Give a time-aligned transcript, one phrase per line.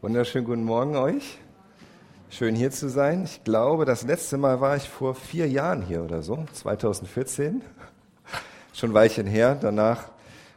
[0.00, 1.38] Wunderschönen guten Morgen euch.
[2.30, 3.24] Schön hier zu sein.
[3.24, 7.62] Ich glaube, das letzte Mal war ich vor vier Jahren hier oder so, 2014.
[8.72, 9.58] Schon ein Weilchen her.
[9.60, 10.04] Danach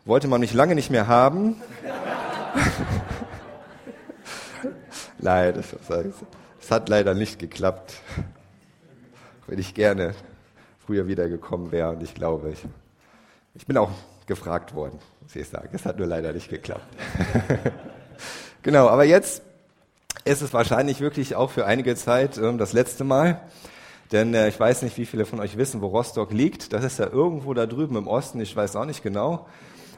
[0.05, 1.55] wollte man mich lange nicht mehr haben.
[5.17, 7.95] Leider, es hat leider nicht geklappt.
[9.47, 10.13] Wenn ich gerne
[10.85, 12.63] früher wieder gekommen wäre und ich glaube, ich,
[13.55, 13.89] ich bin auch
[14.27, 15.69] gefragt worden, muss ich sagen.
[15.71, 16.85] Es hat nur leider nicht geklappt.
[18.63, 19.41] genau, aber jetzt
[20.23, 23.41] ist es wahrscheinlich wirklich auch für einige Zeit äh, das letzte Mal.
[24.11, 26.73] Denn äh, ich weiß nicht, wie viele von euch wissen, wo Rostock liegt.
[26.73, 28.41] Das ist ja irgendwo da drüben im Osten.
[28.41, 29.47] Ich weiß auch nicht genau.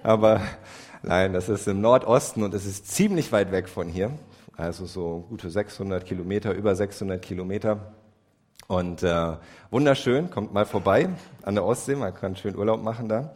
[0.03, 0.41] Aber
[1.01, 4.11] nein, das ist im Nordosten und es ist ziemlich weit weg von hier.
[4.55, 7.93] Also so gute 600 Kilometer, über 600 Kilometer.
[8.67, 9.33] Und äh,
[9.71, 11.09] wunderschön, kommt mal vorbei
[11.41, 13.33] an der Ostsee, man kann schön Urlaub machen da.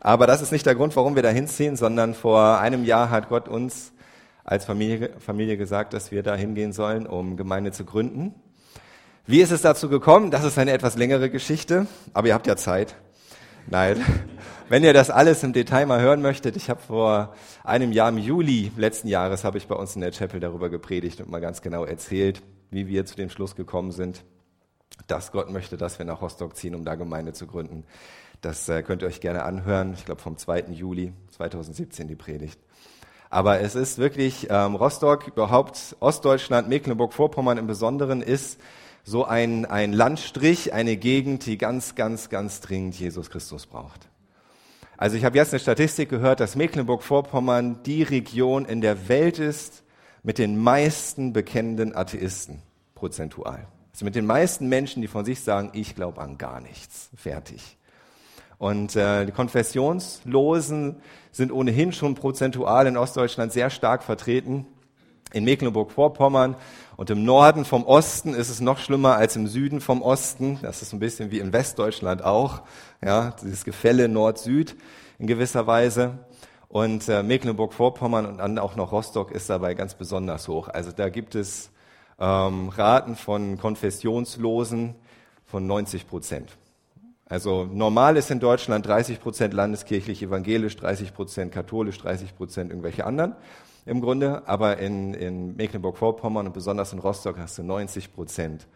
[0.00, 3.28] Aber das ist nicht der Grund, warum wir da hinziehen, sondern vor einem Jahr hat
[3.28, 3.92] Gott uns
[4.48, 8.34] als Familie, Familie gesagt, dass wir da hingehen sollen, um Gemeinde zu gründen.
[9.26, 10.30] Wie ist es dazu gekommen?
[10.30, 12.96] Das ist eine etwas längere Geschichte, aber ihr habt ja Zeit.
[13.66, 14.02] Nein.
[14.70, 18.16] Wenn ihr das alles im Detail mal hören möchtet, ich habe vor einem Jahr im
[18.16, 21.60] Juli letzten Jahres habe ich bei uns in der Chapel darüber gepredigt und mal ganz
[21.60, 24.24] genau erzählt, wie wir zu dem Schluss gekommen sind,
[25.08, 27.84] dass Gott möchte, dass wir nach Rostock ziehen, um da Gemeinde zu gründen.
[28.40, 29.92] Das äh, könnt ihr euch gerne anhören.
[29.92, 30.66] Ich glaube vom 2.
[30.70, 32.58] Juli 2017 die Predigt.
[33.30, 38.58] Aber es ist wirklich ähm, Rostock, überhaupt Ostdeutschland, Mecklenburg-Vorpommern im Besonderen ist
[39.04, 44.08] so ein, ein Landstrich, eine Gegend, die ganz, ganz, ganz dringend Jesus Christus braucht.
[44.96, 49.84] Also ich habe jetzt eine Statistik gehört, dass Mecklenburg-Vorpommern die Region in der Welt ist
[50.22, 52.62] mit den meisten bekennenden Atheisten
[52.94, 53.68] prozentual.
[53.92, 57.10] Also mit den meisten Menschen, die von sich sagen, ich glaube an gar nichts.
[57.16, 57.77] Fertig.
[58.58, 60.96] Und äh, die Konfessionslosen
[61.30, 64.66] sind ohnehin schon prozentual in Ostdeutschland sehr stark vertreten.
[65.32, 66.56] In Mecklenburg-Vorpommern
[66.96, 70.58] und im Norden vom Osten ist es noch schlimmer als im Süden vom Osten.
[70.62, 72.62] Das ist ein bisschen wie in Westdeutschland auch.
[73.04, 74.74] Ja, dieses Gefälle Nord-Süd
[75.18, 76.18] in gewisser Weise.
[76.68, 80.68] Und äh, Mecklenburg-Vorpommern und dann auch noch Rostock ist dabei ganz besonders hoch.
[80.68, 81.70] Also da gibt es
[82.18, 84.94] ähm, Raten von Konfessionslosen
[85.44, 86.57] von 90 Prozent.
[87.28, 93.04] Also normal ist in Deutschland 30 Prozent landeskirchlich evangelisch, 30 Prozent katholisch, 30 Prozent irgendwelche
[93.04, 93.34] anderen
[93.84, 94.42] im Grunde.
[94.46, 98.66] Aber in, in Mecklenburg-Vorpommern und besonders in Rostock hast du 90 Prozent,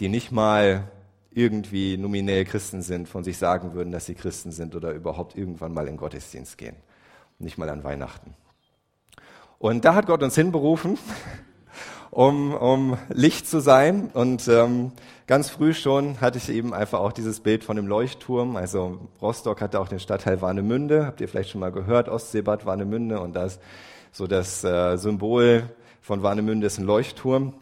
[0.00, 0.90] die nicht mal
[1.30, 5.72] irgendwie nominell Christen sind, von sich sagen würden, dass sie Christen sind oder überhaupt irgendwann
[5.72, 6.76] mal in Gottesdienst gehen.
[7.38, 8.34] Nicht mal an Weihnachten.
[9.58, 10.98] Und da hat Gott uns hinberufen
[12.14, 14.10] um, um Licht zu sein.
[14.14, 14.92] Und ähm,
[15.26, 18.56] ganz früh schon hatte ich eben einfach auch dieses Bild von dem Leuchtturm.
[18.56, 23.20] Also Rostock hatte auch den Stadtteil Warnemünde, habt ihr vielleicht schon mal gehört, Ostseebad Warnemünde.
[23.20, 23.60] Und da ist
[24.12, 25.68] so das äh, Symbol
[26.00, 27.54] von Warnemünde ist ein Leuchtturm.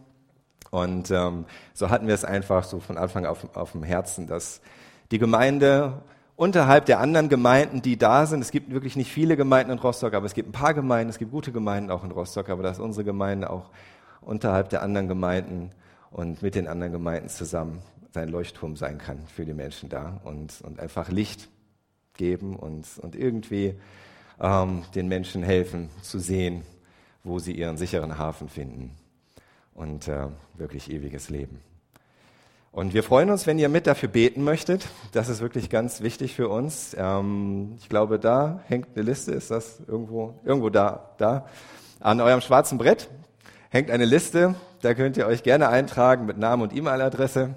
[0.71, 4.61] Und ähm, so hatten wir es einfach so von Anfang auf, auf dem Herzen, dass
[5.11, 6.03] die Gemeinde
[6.37, 10.15] unterhalb der anderen Gemeinden, die da sind, es gibt wirklich nicht viele Gemeinden in Rostock,
[10.15, 12.81] aber es gibt ein paar Gemeinden, es gibt gute Gemeinden auch in Rostock, aber dass
[12.81, 13.71] unsere Gemeinde auch
[14.23, 15.71] unterhalb der anderen Gemeinden
[16.11, 20.61] und mit den anderen Gemeinden zusammen sein Leuchtturm sein kann für die Menschen da und,
[20.63, 21.49] und einfach Licht
[22.15, 23.75] geben und, und irgendwie
[24.41, 26.63] ähm, den Menschen helfen zu sehen,
[27.25, 28.91] wo sie ihren sicheren Hafen finden
[29.75, 31.61] und äh, wirklich ewiges Leben.
[32.71, 34.89] Und wir freuen uns, wenn ihr mit dafür beten möchtet.
[35.13, 36.97] Das ist wirklich ganz wichtig für uns.
[36.99, 39.33] Ähm, ich glaube, da hängt eine Liste.
[39.33, 40.41] Ist das irgendwo?
[40.43, 41.47] Irgendwo da, da.
[42.01, 43.11] An eurem schwarzen Brett
[43.73, 47.55] hängt eine Liste, da könnt ihr euch gerne eintragen mit Namen und E-Mail-Adresse.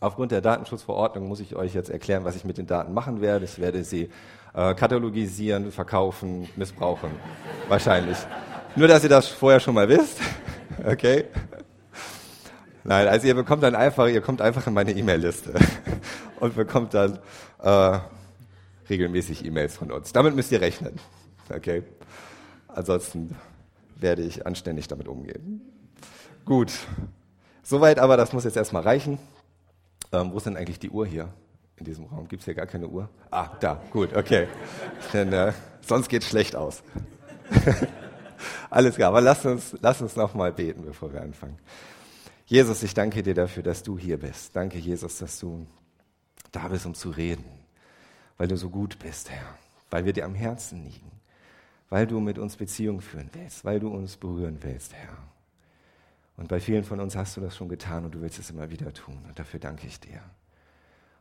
[0.00, 3.44] Aufgrund der Datenschutzverordnung muss ich euch jetzt erklären, was ich mit den Daten machen werde.
[3.44, 4.10] Ich werde sie
[4.54, 7.10] äh, katalogisieren, verkaufen, missbrauchen.
[7.68, 8.16] Wahrscheinlich.
[8.76, 10.18] Nur, dass ihr das vorher schon mal wisst.
[10.84, 11.24] Okay?
[12.84, 15.54] Nein, also ihr bekommt dann einfach, ihr kommt einfach in meine E-Mail-Liste
[16.40, 17.18] und bekommt dann
[17.62, 17.98] äh,
[18.90, 20.12] regelmäßig E-Mails von uns.
[20.12, 21.00] Damit müsst ihr rechnen.
[21.48, 21.82] Okay?
[22.68, 23.34] Ansonsten
[24.00, 25.60] werde ich anständig damit umgehen.
[26.44, 26.72] Gut.
[27.62, 29.18] Soweit aber, das muss jetzt erstmal reichen.
[30.12, 31.32] Ähm, wo ist denn eigentlich die Uhr hier
[31.76, 32.28] in diesem Raum?
[32.28, 33.08] Gibt es hier gar keine Uhr?
[33.30, 34.46] Ah, da, gut, okay.
[35.12, 36.82] Denn, äh, sonst geht es schlecht aus.
[38.70, 41.58] Alles klar, aber lass uns, lass uns nochmal beten, bevor wir anfangen.
[42.44, 44.54] Jesus, ich danke dir dafür, dass du hier bist.
[44.54, 45.66] Danke, Jesus, dass du
[46.52, 47.44] da bist, um zu reden,
[48.36, 49.58] weil du so gut bist, Herr,
[49.90, 51.15] weil wir dir am Herzen liegen
[51.88, 55.16] weil du mit uns Beziehung führen willst, weil du uns berühren willst, Herr.
[56.36, 58.70] Und bei vielen von uns hast du das schon getan und du willst es immer
[58.70, 59.18] wieder tun.
[59.26, 60.20] Und dafür danke ich dir.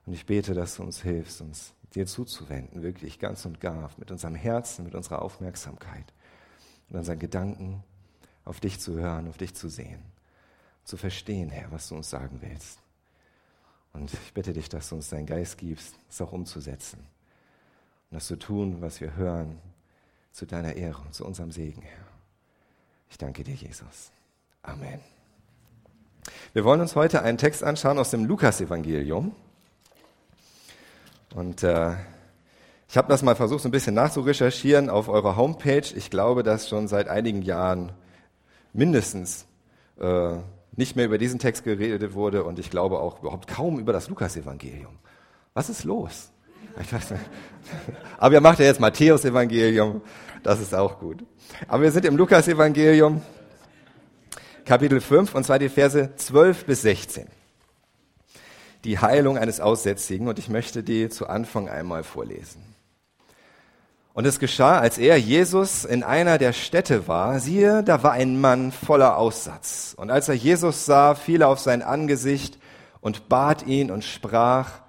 [0.05, 4.11] Und ich bete, dass du uns hilfst, uns dir zuzuwenden, wirklich ganz und gar, mit
[4.11, 6.13] unserem Herzen, mit unserer Aufmerksamkeit,
[6.89, 7.83] mit unseren Gedanken
[8.43, 10.03] auf dich zu hören, auf dich zu sehen,
[10.83, 12.79] zu verstehen, Herr, was du uns sagen willst.
[13.93, 16.99] Und ich bitte dich, dass du uns deinen Geist gibst, es auch umzusetzen.
[18.11, 19.57] Und das zu tun, was wir hören,
[20.35, 22.05] zu deiner Ehre und zu unserem Segen, Herr.
[23.09, 24.11] Ich danke dir, Jesus.
[24.63, 24.99] Amen.
[26.51, 29.33] Wir wollen uns heute einen Text anschauen aus dem Lukas-Evangelium.
[31.33, 31.93] Und äh,
[32.89, 35.87] ich habe das mal versucht, so ein bisschen nachzurecherchieren auf eurer Homepage.
[35.95, 37.93] Ich glaube, dass schon seit einigen Jahren
[38.73, 39.45] mindestens
[40.01, 40.35] äh,
[40.73, 44.09] nicht mehr über diesen Text geredet wurde und ich glaube auch überhaupt kaum über das
[44.09, 44.99] Lukas-Evangelium.
[45.53, 46.33] Was ist los?
[48.17, 50.01] Aber ihr macht ja jetzt Matthäus-Evangelium,
[50.43, 51.23] das ist auch gut.
[51.67, 53.21] Aber wir sind im Lukas-Evangelium,
[54.65, 57.27] Kapitel 5, und zwar die Verse 12 bis 16.
[58.83, 62.75] Die Heilung eines Aussätzigen, und ich möchte die zu Anfang einmal vorlesen.
[64.13, 68.39] Und es geschah, als er, Jesus, in einer der Städte war, siehe, da war ein
[68.39, 69.93] Mann voller Aussatz.
[69.97, 72.57] Und als er Jesus sah, fiel er auf sein Angesicht
[73.01, 74.84] und bat ihn und sprach,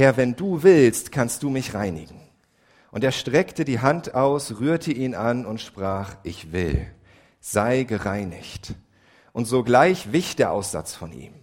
[0.00, 2.18] Herr, wenn du willst, kannst du mich reinigen.
[2.90, 6.86] Und er streckte die Hand aus, rührte ihn an und sprach, ich will,
[7.38, 8.76] sei gereinigt.
[9.32, 11.34] Und sogleich wich der Aussatz von ihm.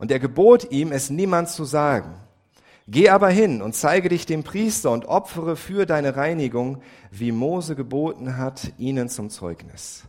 [0.00, 2.16] Und er gebot ihm, es niemand zu sagen.
[2.88, 6.82] Geh aber hin und zeige dich dem Priester und opfere für deine Reinigung,
[7.12, 10.02] wie Mose geboten hat, ihnen zum Zeugnis.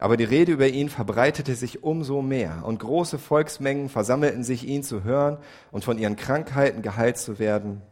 [0.00, 4.82] Aber die Rede über ihn verbreitete sich umso mehr, und große Volksmengen versammelten sich, ihn
[4.82, 5.36] zu hören
[5.70, 7.82] und von ihren Krankheiten geheilt zu werden.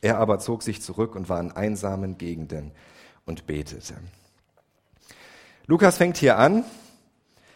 [0.00, 2.72] Er aber zog sich zurück und war in einsamen Gegenden
[3.26, 3.94] und betete.
[5.66, 6.64] Lukas fängt hier an,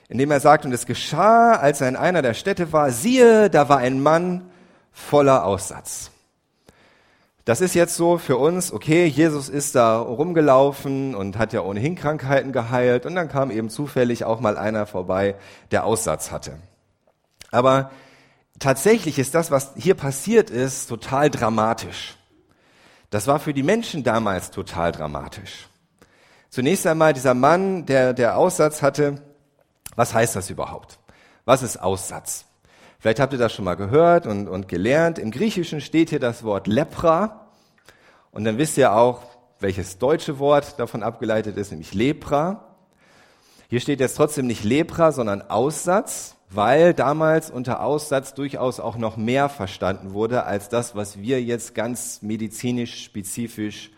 [0.09, 3.71] indem er sagt, und es geschah, als er in einer der Städte war, siehe, da
[3.71, 4.51] war ein Mann,
[4.93, 6.11] voller Aussatz.
[7.47, 11.95] Das ist jetzt so für uns, okay, Jesus ist da rumgelaufen und hat ja ohnehin
[11.95, 15.37] Krankheiten geheilt und dann kam eben zufällig auch mal einer vorbei,
[15.71, 16.59] der Aussatz hatte.
[17.53, 17.93] Aber
[18.59, 22.17] tatsächlich ist das, was hier passiert ist, total dramatisch.
[23.11, 25.69] Das war für die Menschen damals total dramatisch.
[26.51, 29.23] Zunächst einmal dieser Mann, der, der Aussatz hatte,
[29.95, 30.99] was heißt das überhaupt?
[31.45, 32.46] Was ist Aussatz?
[33.07, 35.21] Vielleicht habt ihr das schon mal gehört und, und gelernt.
[35.21, 37.47] Im Griechischen steht hier das Wort Lepra.
[38.33, 39.23] Und dann wisst ihr auch,
[39.61, 42.65] welches deutsche Wort davon abgeleitet ist, nämlich Lepra.
[43.69, 49.17] Hier steht jetzt trotzdem nicht Lepra, sondern Aussatz, weil damals unter Aussatz durchaus auch noch
[49.17, 53.93] mehr verstanden wurde als das, was wir jetzt ganz medizinisch spezifisch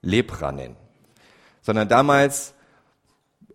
[0.00, 0.76] Lepra nennen.
[1.60, 2.54] Sondern damals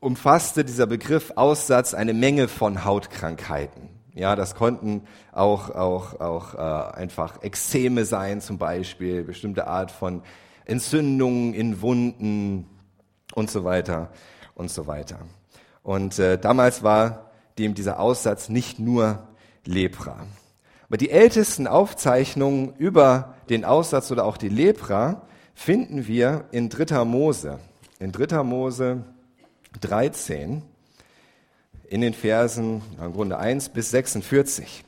[0.02, 3.99] umfasste dieser Begriff Aussatz eine Menge von Hautkrankheiten.
[4.14, 10.24] Ja, das konnten auch, auch, auch äh, einfach Ekzeme sein zum Beispiel, bestimmte Art von
[10.66, 12.68] Entzündungen in Wunden
[13.36, 14.10] und so weiter
[14.56, 15.20] und so weiter.
[15.84, 19.28] Und äh, damals war dem dieser Aussatz nicht nur
[19.66, 20.26] Lepra.
[20.88, 25.22] Aber die ältesten Aufzeichnungen über den Aussatz oder auch die Lepra
[25.54, 27.06] finden wir in 3.
[27.06, 27.60] Mose.
[28.00, 28.44] In 3.
[28.44, 29.04] Mose
[29.82, 30.64] 13
[31.90, 34.86] in den Versen im Grunde 1 bis 46.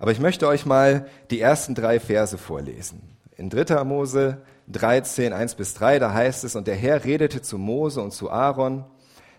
[0.00, 3.16] Aber ich möchte euch mal die ersten drei Verse vorlesen.
[3.36, 3.84] In 3.
[3.84, 8.12] Mose 13, 1 bis 3, da heißt es, und der Herr redete zu Mose und
[8.12, 8.84] zu Aaron,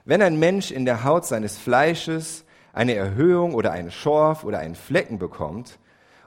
[0.06, 4.76] wenn ein Mensch in der Haut seines Fleisches eine Erhöhung oder einen Schorf oder einen
[4.76, 5.78] Flecken bekommt,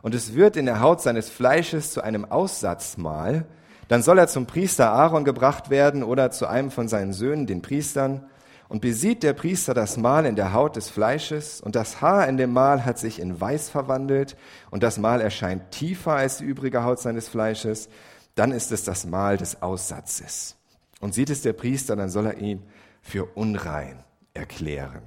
[0.03, 3.47] und es wird in der Haut seines Fleisches zu einem Aussatzmal,
[3.89, 7.63] dann soll er zum Priester Aaron gebracht werden oder zu einem von seinen Söhnen, den
[7.63, 8.27] Priestern,
[8.73, 12.39] und besieht der Priester das Mal in der Haut des Fleisches, und das Haar in
[12.39, 14.35] dem Mal hat sich in Weiß verwandelt,
[14.71, 17.91] und das Mal erscheint tiefer als die übrige Haut seines Fleisches,
[18.35, 20.57] dann ist es das Mal des Aussatzes.
[21.01, 22.63] Und sieht es der Priester, dann soll er ihn
[23.03, 24.03] für unrein
[24.33, 25.03] erklären.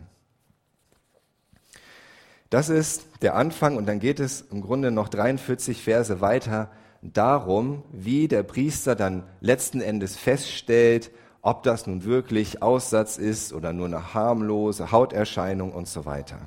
[2.51, 6.69] Das ist der Anfang und dann geht es im Grunde noch 43 Verse weiter
[7.01, 11.09] darum, wie der Priester dann letzten Endes feststellt,
[11.45, 16.39] ob das nun wirklich Aussatz ist oder nur eine harmlose Hauterscheinung und so weiter.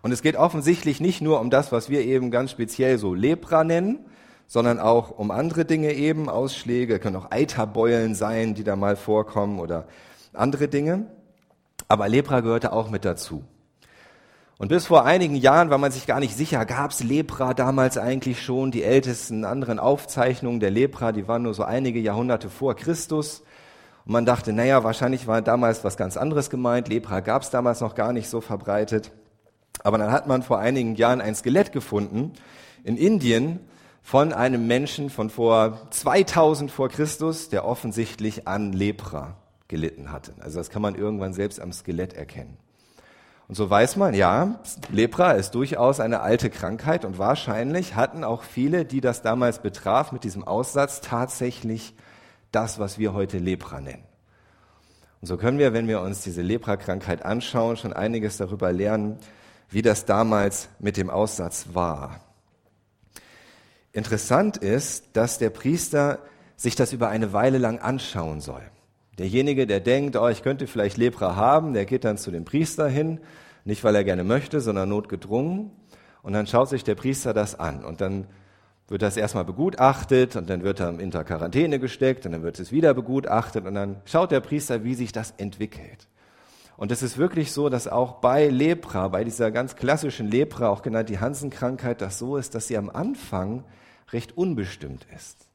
[0.00, 3.64] Und es geht offensichtlich nicht nur um das, was wir eben ganz speziell so Lepra
[3.64, 4.06] nennen,
[4.46, 9.58] sondern auch um andere Dinge eben, Ausschläge, können auch Eiterbeulen sein, die da mal vorkommen
[9.58, 9.88] oder
[10.32, 11.06] andere Dinge.
[11.88, 13.42] Aber Lepra gehörte auch mit dazu.
[14.56, 17.98] Und bis vor einigen Jahren war man sich gar nicht sicher, gab es Lepra damals
[17.98, 18.70] eigentlich schon?
[18.70, 23.42] Die ältesten anderen Aufzeichnungen der Lepra, die waren nur so einige Jahrhunderte vor Christus.
[24.10, 26.88] Und man dachte, naja, wahrscheinlich war damals was ganz anderes gemeint.
[26.88, 29.12] Lepra gab es damals noch gar nicht so verbreitet.
[29.84, 32.32] Aber dann hat man vor einigen Jahren ein Skelett gefunden
[32.82, 33.60] in Indien
[34.02, 39.36] von einem Menschen von vor 2000 vor Christus, der offensichtlich an Lepra
[39.68, 40.42] gelitten hatten.
[40.42, 42.56] Also das kann man irgendwann selbst am Skelett erkennen.
[43.46, 44.58] Und so weiß man, ja,
[44.90, 50.10] Lepra ist durchaus eine alte Krankheit und wahrscheinlich hatten auch viele, die das damals betraf,
[50.10, 51.94] mit diesem Aussatz tatsächlich
[52.52, 54.04] das, was wir heute Lepra nennen.
[55.20, 59.18] Und so können wir, wenn wir uns diese Lepra-Krankheit anschauen, schon einiges darüber lernen,
[59.68, 62.20] wie das damals mit dem Aussatz war.
[63.92, 66.20] Interessant ist, dass der Priester
[66.56, 68.62] sich das über eine Weile lang anschauen soll.
[69.18, 72.88] Derjenige, der denkt, oh, ich könnte vielleicht Lepra haben, der geht dann zu dem Priester
[72.88, 73.20] hin,
[73.64, 75.70] nicht weil er gerne möchte, sondern notgedrungen.
[76.22, 78.26] Und dann schaut sich der Priester das an und dann
[78.90, 82.72] wird das erstmal begutachtet und dann wird er in Quarantäne gesteckt und dann wird es
[82.72, 86.08] wieder begutachtet und dann schaut der Priester, wie sich das entwickelt.
[86.76, 90.82] Und es ist wirklich so, dass auch bei Lepra, bei dieser ganz klassischen Lepra, auch
[90.82, 93.62] genannt die Hansenkrankheit, das so ist, dass sie am Anfang
[94.10, 95.46] recht unbestimmt ist.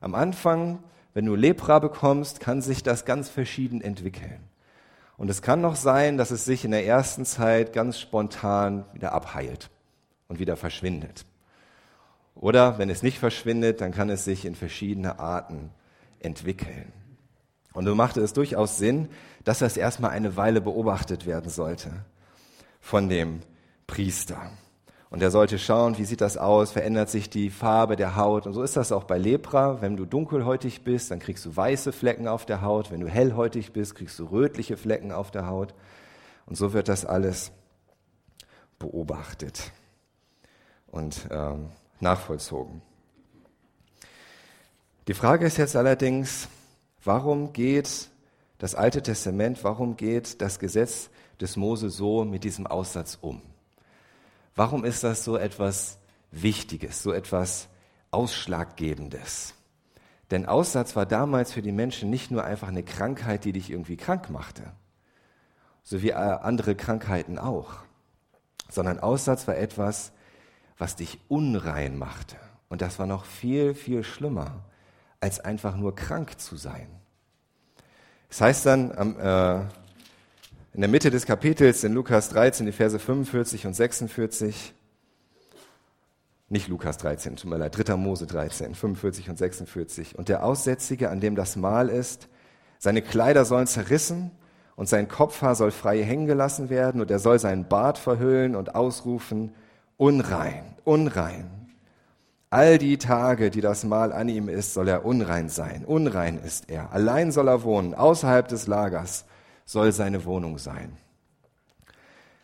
[0.00, 0.78] Am Anfang,
[1.12, 4.38] wenn du Lepra bekommst, kann sich das ganz verschieden entwickeln.
[5.16, 9.12] Und es kann noch sein, dass es sich in der ersten Zeit ganz spontan wieder
[9.12, 9.70] abheilt
[10.28, 11.24] und wieder verschwindet.
[12.36, 15.70] Oder wenn es nicht verschwindet, dann kann es sich in verschiedene Arten
[16.20, 16.92] entwickeln.
[17.72, 19.08] Und so machte es durchaus Sinn,
[19.44, 21.90] dass das erstmal eine Weile beobachtet werden sollte
[22.80, 23.40] von dem
[23.86, 24.50] Priester.
[25.08, 28.46] Und er sollte schauen, wie sieht das aus, verändert sich die Farbe der Haut.
[28.46, 29.80] Und so ist das auch bei Lepra.
[29.80, 32.90] Wenn du dunkelhäutig bist, dann kriegst du weiße Flecken auf der Haut.
[32.90, 35.74] Wenn du hellhäutig bist, kriegst du rötliche Flecken auf der Haut.
[36.46, 37.52] Und so wird das alles
[38.78, 39.72] beobachtet
[40.96, 41.68] und ähm,
[42.00, 42.82] nachvollzogen.
[45.08, 46.48] Die Frage ist jetzt allerdings,
[47.04, 48.08] warum geht
[48.58, 51.10] das Alte Testament, warum geht das Gesetz
[51.40, 53.42] des Mose so mit diesem Aussatz um?
[54.54, 55.98] Warum ist das so etwas
[56.30, 57.68] Wichtiges, so etwas
[58.10, 59.54] Ausschlaggebendes?
[60.30, 63.96] Denn Aussatz war damals für die Menschen nicht nur einfach eine Krankheit, die dich irgendwie
[63.96, 64.72] krank machte,
[65.84, 67.74] so wie andere Krankheiten auch,
[68.68, 70.12] sondern Aussatz war etwas,
[70.78, 72.36] was dich unrein machte.
[72.68, 74.64] Und das war noch viel, viel schlimmer,
[75.20, 76.88] als einfach nur krank zu sein.
[78.28, 79.60] Es das heißt dann äh,
[80.74, 84.74] in der Mitte des Kapitels in Lukas 13, die Verse 45 und 46,
[86.48, 87.96] nicht Lukas 13, tut mir leid, 3.
[87.96, 90.16] Mose 13, 45 und 46.
[90.16, 92.28] Und der Aussätzige, an dem das Mahl ist,
[92.78, 94.30] seine Kleider sollen zerrissen
[94.76, 98.74] und sein Kopfhaar soll frei hängen gelassen werden und er soll seinen Bart verhüllen und
[98.74, 99.54] ausrufen,
[99.96, 101.50] unrein, unrein.
[102.50, 105.84] All die Tage, die das Mahl an ihm ist, soll er unrein sein.
[105.84, 106.92] Unrein ist er.
[106.92, 109.24] Allein soll er wohnen, außerhalb des Lagers
[109.64, 110.96] soll seine Wohnung sein.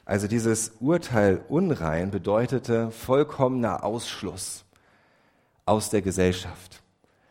[0.05, 4.65] Also dieses Urteil unrein bedeutete vollkommener Ausschluss
[5.65, 6.83] aus der Gesellschaft.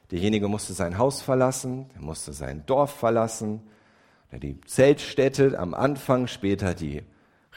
[0.09, 3.61] Derjenige musste sein Haus verlassen, er musste sein Dorf verlassen,
[4.31, 7.03] die Zeltstätte am Anfang, später die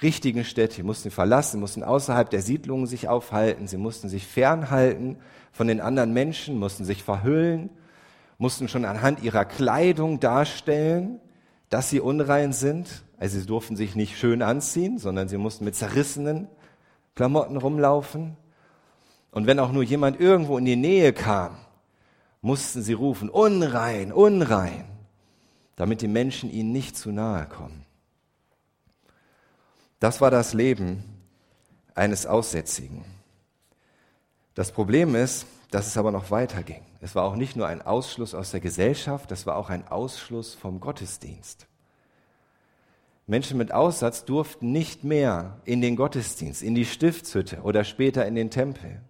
[0.03, 5.17] richtigen Städte, die mussten verlassen, mussten außerhalb der Siedlungen sich aufhalten, sie mussten sich fernhalten
[5.53, 7.71] von den anderen Menschen, mussten sich verhüllen,
[8.39, 11.21] mussten schon anhand ihrer Kleidung darstellen,
[11.71, 13.05] dass sie unrein sind.
[13.19, 16.49] Also sie durften sich nicht schön anziehen, sondern sie mussten mit zerrissenen
[17.15, 18.37] Klamotten rumlaufen.
[19.31, 21.57] Und wenn auch nur jemand irgendwo in die Nähe kam,
[22.43, 24.85] mussten sie rufen, unrein, unrein,
[25.77, 27.84] damit die Menschen ihnen nicht zu nahe kommen.
[30.05, 31.03] Das war das Leben
[31.95, 33.07] eines Aussätzigen.
[34.55, 36.83] Das Problem ist, dass es aber noch weiterging.
[37.01, 40.53] Es war auch nicht nur ein Ausschluss aus der Gesellschaft, das war auch ein Ausschluss
[40.53, 41.67] vom Gottesdienst.
[43.27, 48.35] Menschen mit Aussatz durften nicht mehr in den Gottesdienst, in die Stiftshütte oder später in
[48.35, 49.01] den Tempel.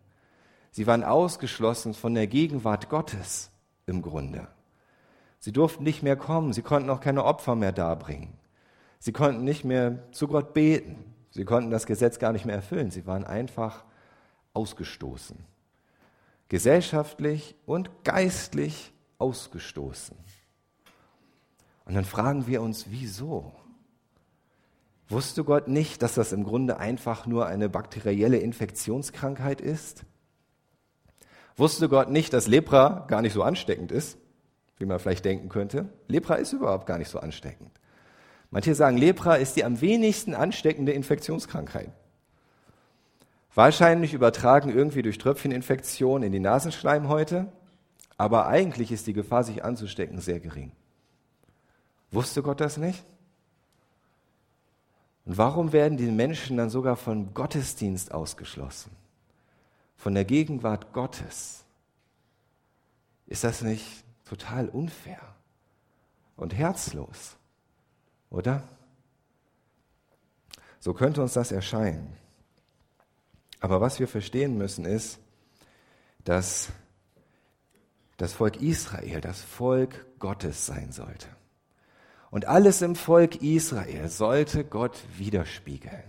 [0.71, 3.51] Sie waren ausgeschlossen von der Gegenwart Gottes
[3.87, 4.47] im Grunde.
[5.41, 8.39] Sie durften nicht mehr kommen, sie konnten auch keine Opfer mehr darbringen.
[9.05, 11.13] Sie konnten nicht mehr zu Gott beten.
[11.29, 12.91] Sie konnten das Gesetz gar nicht mehr erfüllen.
[12.91, 13.85] Sie waren einfach
[14.55, 15.37] ausgestoßen
[16.49, 20.17] gesellschaftlich und geistlich ausgestoßen.
[21.85, 23.53] Und dann fragen wir uns, wieso?
[25.09, 30.05] Wusste Gott nicht, dass das im Grunde einfach nur eine bakterielle Infektionskrankheit ist?
[31.57, 34.17] Wusste Gott nicht, dass Lepra gar nicht so ansteckend ist,
[34.79, 35.89] wie man vielleicht denken könnte?
[36.07, 37.81] Lepra ist überhaupt gar nicht so ansteckend.
[38.55, 41.91] Manche sagen, Lepra ist die am wenigsten ansteckende Infektionskrankheit.
[43.53, 47.51] Wahrscheinlich übertragen irgendwie durch Tröpfcheninfektion in die Nasenschleimhäute,
[48.17, 50.71] aber eigentlich ist die Gefahr, sich anzustecken, sehr gering.
[52.13, 53.03] Wusste Gott das nicht?
[55.25, 58.93] Und warum werden die Menschen dann sogar vom Gottesdienst ausgeschlossen?
[59.97, 61.65] Von der Gegenwart Gottes?
[63.27, 65.35] Ist das nicht total unfair?
[66.37, 67.37] und herzlos,
[68.35, 68.69] oder?
[70.81, 72.15] So könnte uns das erscheinen.
[73.61, 75.19] Aber was wir verstehen müssen ist,
[76.25, 76.69] dass
[78.17, 81.29] das Volk Israel das Volk Gottes sein sollte.
[82.31, 86.03] Und alles im Volk Israel sollte Gott widerspiegeln.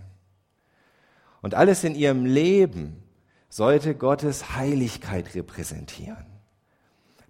[1.40, 3.02] Und alles in ihrem Leben
[3.48, 6.26] sollte Gottes Heiligkeit repräsentieren.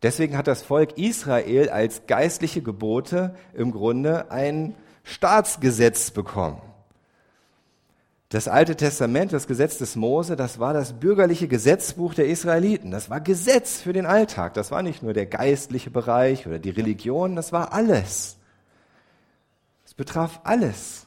[0.03, 4.75] Deswegen hat das Volk Israel als geistliche Gebote im Grunde ein
[5.07, 6.61] Staatsgesetz bekommen.
[8.29, 12.91] Das Alte Testament, das Gesetz des Mose, das war das bürgerliche Gesetzbuch der Israeliten.
[12.91, 14.55] Das war Gesetz für den Alltag.
[14.55, 18.37] Das war nicht nur der geistliche Bereich oder die Religion, das war alles.
[19.85, 21.07] Es betraf alles.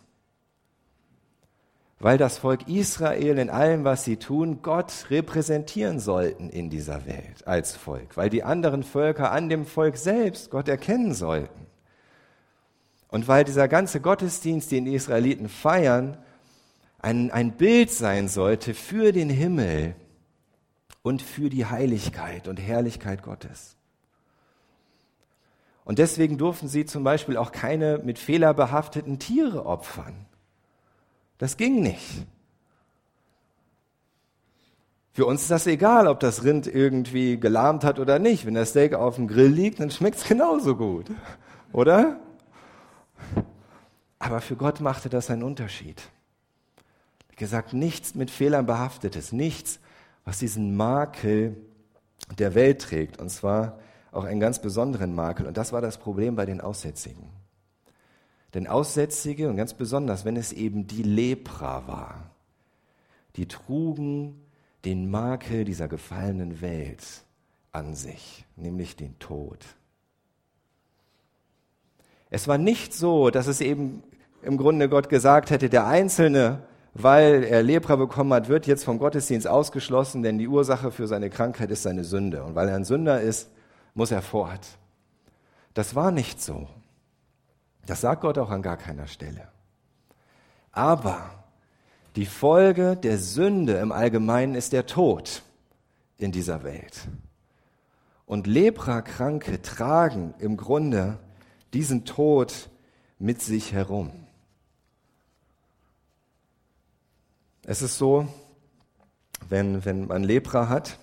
[2.00, 7.46] Weil das Volk Israel in allem, was sie tun, Gott repräsentieren sollten in dieser Welt
[7.46, 8.16] als Volk.
[8.16, 11.69] Weil die anderen Völker an dem Volk selbst Gott erkennen sollten.
[13.10, 16.18] Und weil dieser ganze Gottesdienst, den die Israeliten feiern,
[17.00, 19.96] ein, ein Bild sein sollte für den Himmel
[21.02, 23.76] und für die Heiligkeit und Herrlichkeit Gottes.
[25.86, 30.26] Und deswegen durften sie zum Beispiel auch keine mit Fehler behafteten Tiere opfern.
[31.40, 32.28] Das ging nicht.
[35.14, 38.46] Für uns ist das egal, ob das Rind irgendwie gelahmt hat oder nicht.
[38.46, 41.08] Wenn das Steak auf dem Grill liegt, dann schmeckt es genauso gut.
[41.74, 42.20] Oder?
[44.20, 46.10] Aber für Gott machte das einen Unterschied
[47.40, 49.80] gesagt, nichts mit Fehlern behaftetes, nichts,
[50.26, 51.58] was diesen Makel
[52.38, 53.80] der Welt trägt, und zwar
[54.12, 55.48] auch einen ganz besonderen Makel.
[55.48, 57.30] Und das war das Problem bei den Aussätzigen.
[58.54, 62.30] Denn Aussätzige, und ganz besonders, wenn es eben die Lepra war,
[63.36, 64.42] die trugen
[64.86, 67.04] den Makel dieser gefallenen Welt
[67.72, 69.66] an sich, nämlich den Tod.
[72.32, 74.04] Es war nicht so, dass es eben
[74.42, 79.00] im Grunde Gott gesagt hätte, der Einzelne weil er Lepra bekommen hat, wird jetzt vom
[79.00, 82.44] Gottesdienst ausgeschlossen, denn die Ursache für seine Krankheit ist seine Sünde.
[82.44, 83.50] Und weil er ein Sünder ist,
[83.94, 84.68] muss er fort.
[85.74, 86.68] Das war nicht so.
[87.86, 89.48] Das sagt Gott auch an gar keiner Stelle.
[90.72, 91.30] Aber
[92.16, 95.44] die Folge der Sünde im Allgemeinen ist der Tod
[96.18, 97.08] in dieser Welt.
[98.26, 101.18] Und Leprakranke tragen im Grunde
[101.74, 102.70] diesen Tod
[103.20, 104.12] mit sich herum.
[107.72, 108.28] Es ist so,
[109.48, 110.98] wenn, wenn man Lepra hat,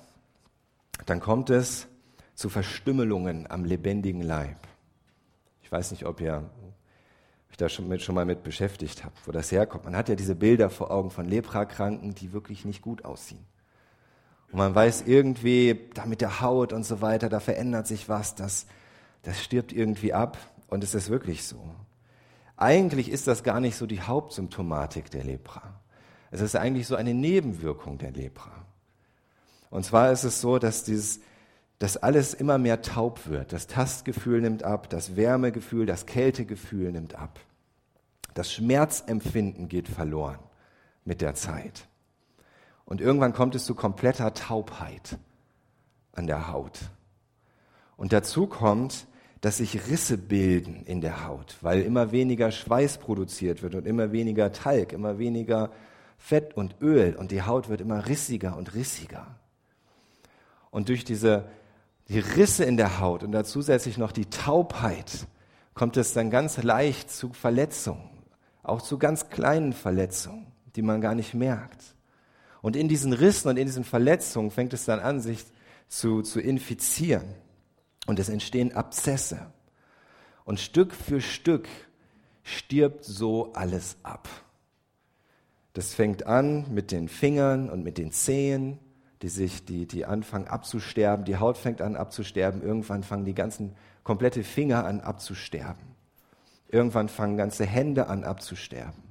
[1.07, 1.87] dann kommt es
[2.35, 4.57] zu Verstümmelungen am lebendigen Leib.
[5.63, 6.43] Ich weiß nicht, ob ihr
[7.51, 9.85] euch da schon, mit, schon mal mit beschäftigt habt, wo das herkommt.
[9.85, 13.47] Man hat ja diese Bilder vor Augen von Leprakranken, die wirklich nicht gut aussehen.
[14.51, 18.35] Und man weiß irgendwie, da mit der Haut und so weiter, da verändert sich was,
[18.35, 18.67] das,
[19.23, 20.37] das stirbt irgendwie ab.
[20.67, 21.63] Und es ist wirklich so.
[22.57, 25.63] Eigentlich ist das gar nicht so die Hauptsymptomatik der Lepra.
[26.31, 28.53] Es ist eigentlich so eine Nebenwirkung der Lepra.
[29.71, 31.21] Und zwar ist es so, dass dieses,
[31.79, 33.53] dass alles immer mehr taub wird.
[33.53, 37.39] Das Tastgefühl nimmt ab, das Wärmegefühl, das Kältegefühl nimmt ab.
[38.35, 40.39] Das Schmerzempfinden geht verloren
[41.05, 41.87] mit der Zeit.
[42.85, 45.19] Und irgendwann kommt es zu kompletter Taubheit
[46.13, 46.79] an der Haut.
[47.97, 49.07] Und dazu kommt,
[49.41, 54.13] dass sich Risse bilden in der Haut, weil immer weniger Schweiß produziert wird und immer
[54.13, 55.71] weniger Talg, immer weniger
[56.19, 59.37] Fett und Öl und die Haut wird immer rissiger und rissiger.
[60.71, 61.45] Und durch diese
[62.09, 65.27] die Risse in der Haut und dazu zusätzlich noch die Taubheit
[65.75, 68.09] kommt es dann ganz leicht zu Verletzungen,
[68.63, 71.95] auch zu ganz kleinen Verletzungen, die man gar nicht merkt.
[72.63, 75.45] Und in diesen Rissen und in diesen Verletzungen fängt es dann an, sich
[75.89, 77.35] zu, zu infizieren.
[78.07, 79.53] Und es entstehen Abzesse.
[80.45, 81.69] Und Stück für Stück
[82.43, 84.29] stirbt so alles ab.
[85.77, 88.79] Das fängt an mit den Fingern und mit den Zehen,
[89.21, 91.27] die sich, die, die anfangen abzusterben.
[91.27, 92.63] Die Haut fängt an abzusterben.
[92.63, 95.95] Irgendwann fangen die ganzen komplette Finger an abzusterben.
[96.69, 99.03] Irgendwann fangen ganze Hände an abzusterben.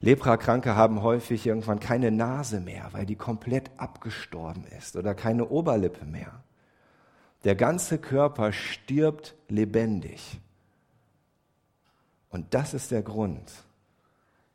[0.00, 6.04] Leprakranke haben häufig irgendwann keine Nase mehr, weil die komplett abgestorben ist oder keine Oberlippe
[6.04, 6.42] mehr.
[7.44, 10.40] Der ganze Körper stirbt lebendig.
[12.28, 13.67] Und das ist der Grund,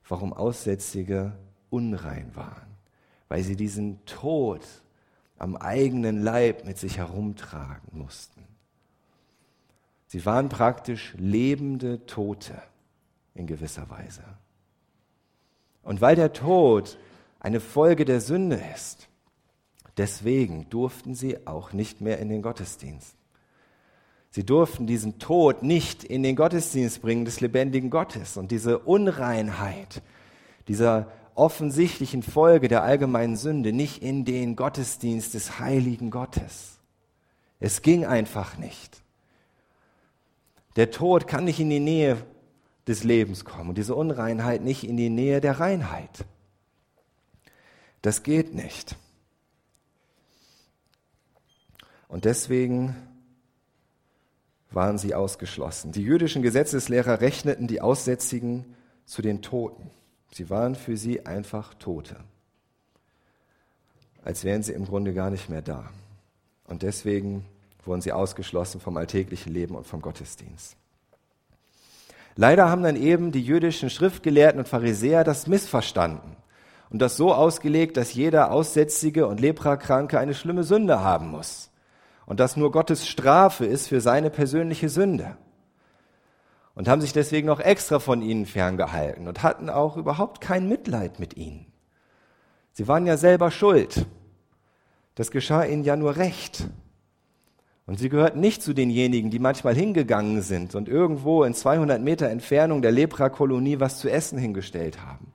[0.07, 1.33] warum Aussätzige
[1.69, 2.67] unrein waren,
[3.27, 4.61] weil sie diesen Tod
[5.37, 8.43] am eigenen Leib mit sich herumtragen mussten.
[10.07, 12.61] Sie waren praktisch lebende Tote
[13.33, 14.23] in gewisser Weise.
[15.81, 16.97] Und weil der Tod
[17.39, 19.09] eine Folge der Sünde ist,
[19.97, 23.15] deswegen durften sie auch nicht mehr in den Gottesdienst.
[24.33, 28.35] Sie durften diesen Tod nicht in den Gottesdienst bringen des lebendigen Gottes.
[28.35, 30.01] Und diese Unreinheit,
[30.67, 36.79] dieser offensichtlichen Folge der allgemeinen Sünde nicht in den Gottesdienst des heiligen Gottes.
[37.59, 39.03] Es ging einfach nicht.
[40.77, 42.17] Der Tod kann nicht in die Nähe
[42.87, 46.25] des Lebens kommen und diese Unreinheit nicht in die Nähe der Reinheit.
[48.01, 48.95] Das geht nicht.
[52.07, 52.95] Und deswegen
[54.75, 55.91] waren sie ausgeschlossen.
[55.91, 58.65] Die jüdischen Gesetzeslehrer rechneten die Aussätzigen
[59.05, 59.89] zu den Toten.
[60.31, 62.15] Sie waren für sie einfach Tote,
[64.23, 65.89] als wären sie im Grunde gar nicht mehr da.
[66.65, 67.45] Und deswegen
[67.86, 70.75] wurden sie ausgeschlossen vom alltäglichen Leben und vom Gottesdienst.
[72.36, 76.36] Leider haben dann eben die jüdischen Schriftgelehrten und Pharisäer das missverstanden
[76.89, 81.69] und das so ausgelegt, dass jeder Aussätzige und Leprakranke eine schlimme Sünde haben muss
[82.25, 85.38] und dass nur Gottes Strafe ist für seine persönliche Sünde.
[86.75, 91.19] Und haben sich deswegen noch extra von ihnen ferngehalten und hatten auch überhaupt kein Mitleid
[91.19, 91.67] mit ihnen.
[92.71, 94.07] Sie waren ja selber schuld.
[95.13, 96.67] Das geschah ihnen ja nur recht.
[97.86, 102.29] Und sie gehörten nicht zu denjenigen, die manchmal hingegangen sind und irgendwo in 200 Meter
[102.29, 105.33] Entfernung der Leprakolonie was zu essen hingestellt haben,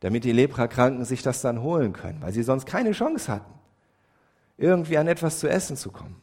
[0.00, 3.57] damit die Leprakranken sich das dann holen können, weil sie sonst keine Chance hatten
[4.58, 6.20] irgendwie an etwas zu essen zu kommen.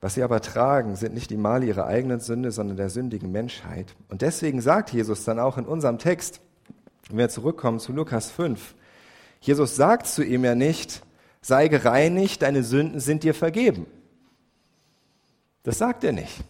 [0.00, 3.94] Was sie aber tragen, sind nicht die Male ihrer eigenen Sünde, sondern der sündigen Menschheit.
[4.08, 6.40] Und deswegen sagt Jesus dann auch in unserem Text,
[7.08, 8.74] wenn wir zurückkommen zu Lukas 5,
[9.40, 11.02] Jesus sagt zu ihm ja nicht,
[11.40, 13.86] sei gereinigt, deine Sünden sind dir vergeben.
[15.62, 16.42] Das sagt er nicht.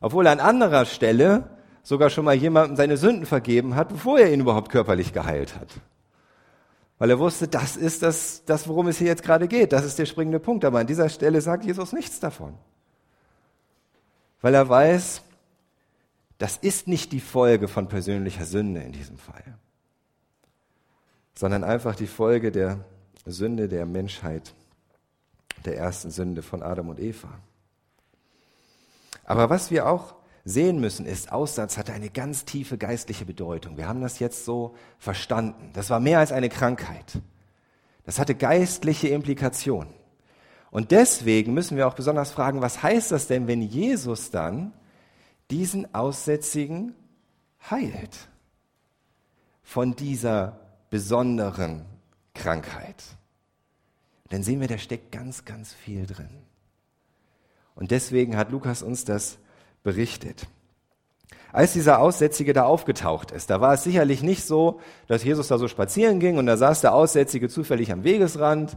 [0.00, 1.57] Obwohl an anderer Stelle
[1.88, 5.68] sogar schon mal jemandem seine Sünden vergeben hat, bevor er ihn überhaupt körperlich geheilt hat.
[6.98, 9.72] Weil er wusste, das ist das, das, worum es hier jetzt gerade geht.
[9.72, 10.66] Das ist der springende Punkt.
[10.66, 12.58] Aber an dieser Stelle sagt Jesus nichts davon.
[14.42, 15.22] Weil er weiß,
[16.36, 19.56] das ist nicht die Folge von persönlicher Sünde in diesem Fall,
[21.34, 22.84] sondern einfach die Folge der
[23.24, 24.52] Sünde der Menschheit,
[25.64, 27.30] der ersten Sünde von Adam und Eva.
[29.24, 30.17] Aber was wir auch
[30.48, 33.76] sehen müssen, ist, Aussatz hatte eine ganz tiefe geistliche Bedeutung.
[33.76, 35.70] Wir haben das jetzt so verstanden.
[35.74, 37.20] Das war mehr als eine Krankheit.
[38.04, 39.92] Das hatte geistliche Implikationen.
[40.70, 44.72] Und deswegen müssen wir auch besonders fragen, was heißt das denn, wenn Jesus dann
[45.50, 46.94] diesen Aussätzigen
[47.70, 48.28] heilt
[49.62, 51.84] von dieser besonderen
[52.34, 53.02] Krankheit?
[54.30, 56.28] Dann sehen wir, da steckt ganz, ganz viel drin.
[57.74, 59.38] Und deswegen hat Lukas uns das
[59.88, 60.46] berichtet.
[61.50, 65.56] Als dieser Aussätzige da aufgetaucht ist, da war es sicherlich nicht so, dass Jesus da
[65.56, 68.76] so spazieren ging und da saß der Aussätzige zufällig am Wegesrand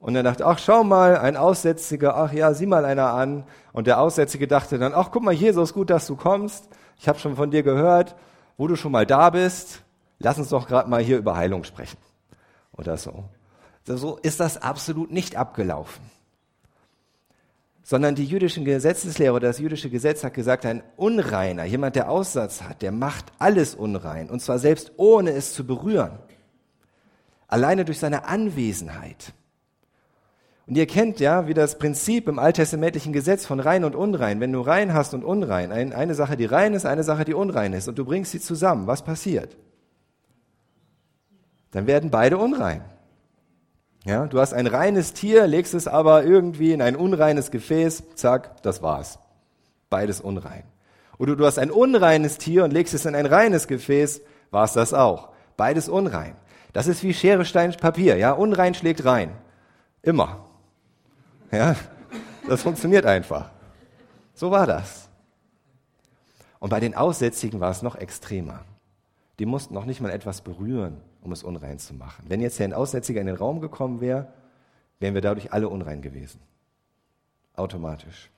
[0.00, 3.44] und er dachte, ach schau mal, ein Aussätziger, ach ja, sieh mal einer an.
[3.72, 6.68] Und der Aussätzige dachte dann, ach guck mal, Jesus, gut, dass du kommst.
[6.98, 8.16] Ich habe schon von dir gehört,
[8.56, 9.84] wo du schon mal da bist.
[10.18, 11.98] Lass uns doch gerade mal hier über Heilung sprechen.
[12.76, 13.22] Oder so.
[13.84, 16.02] So ist das absolut nicht abgelaufen
[17.90, 22.62] sondern die jüdischen Gesetzeslehre oder das jüdische Gesetz hat gesagt, ein Unreiner, jemand, der Aussatz
[22.62, 26.12] hat, der macht alles unrein, und zwar selbst ohne es zu berühren.
[27.48, 29.32] Alleine durch seine Anwesenheit.
[30.68, 34.38] Und ihr kennt ja, wie das Prinzip im alttestamentlichen Gesetz von rein und unrein.
[34.38, 37.72] Wenn du rein hast und unrein, eine Sache, die rein ist, eine Sache, die unrein
[37.72, 39.56] ist, und du bringst sie zusammen, was passiert?
[41.72, 42.84] Dann werden beide unrein.
[44.04, 48.62] Ja, du hast ein reines Tier, legst es aber irgendwie in ein unreines Gefäß, zack,
[48.62, 49.18] das war's.
[49.90, 50.64] Beides unrein.
[51.18, 54.94] Oder du hast ein unreines Tier und legst es in ein reines Gefäß, war's das
[54.94, 55.28] auch.
[55.58, 56.34] Beides unrein.
[56.72, 58.16] Das ist wie Schere, Stein, Papier.
[58.16, 59.32] Ja, unrein schlägt rein.
[60.02, 60.46] Immer.
[61.50, 61.76] Ja,
[62.48, 63.50] das funktioniert einfach.
[64.32, 65.10] So war das.
[66.58, 68.64] Und bei den Aussätzigen war es noch extremer.
[69.38, 72.24] Die mussten noch nicht mal etwas berühren um es unrein zu machen.
[72.28, 74.28] Wenn jetzt hier ein Aussätziger in den Raum gekommen wäre,
[74.98, 76.40] wären wir dadurch alle unrein gewesen.
[77.54, 78.30] Automatisch.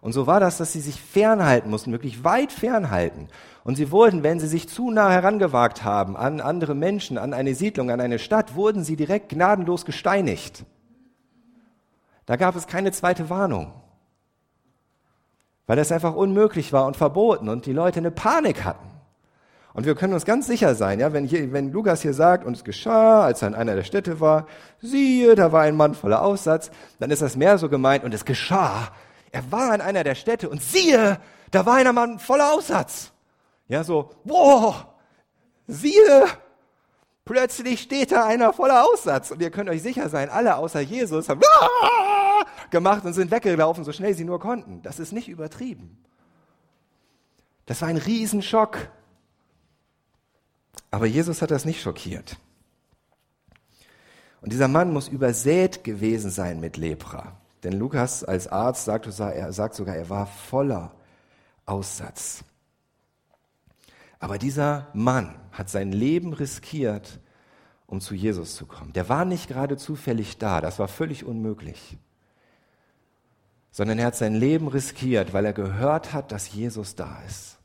[0.00, 3.28] Und so war das, dass sie sich fernhalten mussten, wirklich weit fernhalten.
[3.64, 7.54] Und sie wurden, wenn sie sich zu nah herangewagt haben an andere Menschen, an eine
[7.54, 10.64] Siedlung, an eine Stadt, wurden sie direkt gnadenlos gesteinigt.
[12.24, 13.72] Da gab es keine zweite Warnung.
[15.66, 18.89] Weil das einfach unmöglich war und verboten und die Leute eine Panik hatten.
[19.72, 22.56] Und wir können uns ganz sicher sein, ja, wenn, hier, wenn Lukas hier sagt, und
[22.56, 24.46] es geschah, als er in einer der Städte war,
[24.80, 28.24] siehe, da war ein Mann voller Aussatz, dann ist das mehr so gemeint, und es
[28.24, 28.88] geschah,
[29.30, 31.18] er war in einer der Städte, und siehe,
[31.50, 33.12] da war einer Mann voller Aussatz.
[33.68, 34.94] Ja, so, boah,
[35.68, 36.26] siehe,
[37.30, 41.28] Plötzlich steht da einer voller Aussatz und ihr könnt euch sicher sein, alle außer Jesus
[41.28, 41.40] haben
[42.70, 44.82] gemacht und sind weggelaufen, so schnell sie nur konnten.
[44.82, 46.02] Das ist nicht übertrieben.
[47.66, 48.78] Das war ein Riesenschock.
[50.90, 52.36] Aber Jesus hat das nicht schockiert.
[54.40, 57.36] Und dieser Mann muss übersät gewesen sein mit Lepra.
[57.62, 60.92] Denn Lukas als Arzt sagt, er sagt sogar, er war voller
[61.66, 62.42] Aussatz.
[64.18, 67.20] Aber dieser Mann hat sein Leben riskiert,
[67.86, 68.92] um zu Jesus zu kommen.
[68.92, 71.98] Der war nicht gerade zufällig da, das war völlig unmöglich.
[73.72, 77.58] Sondern er hat sein Leben riskiert, weil er gehört hat, dass Jesus da ist.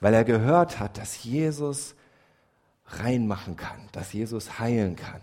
[0.00, 1.94] Weil er gehört hat, dass Jesus
[2.88, 5.20] reinmachen kann, dass Jesus heilen kann.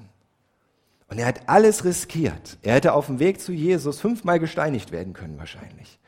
[1.07, 2.57] Und er hat alles riskiert.
[2.61, 5.99] Er hätte auf dem Weg zu Jesus fünfmal gesteinigt werden können wahrscheinlich.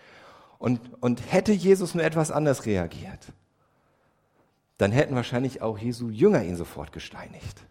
[0.57, 3.31] Und, und hätte Jesus nur etwas anders reagiert,
[4.77, 7.61] dann hätten wahrscheinlich auch Jesu Jünger ihn sofort gesteinigt.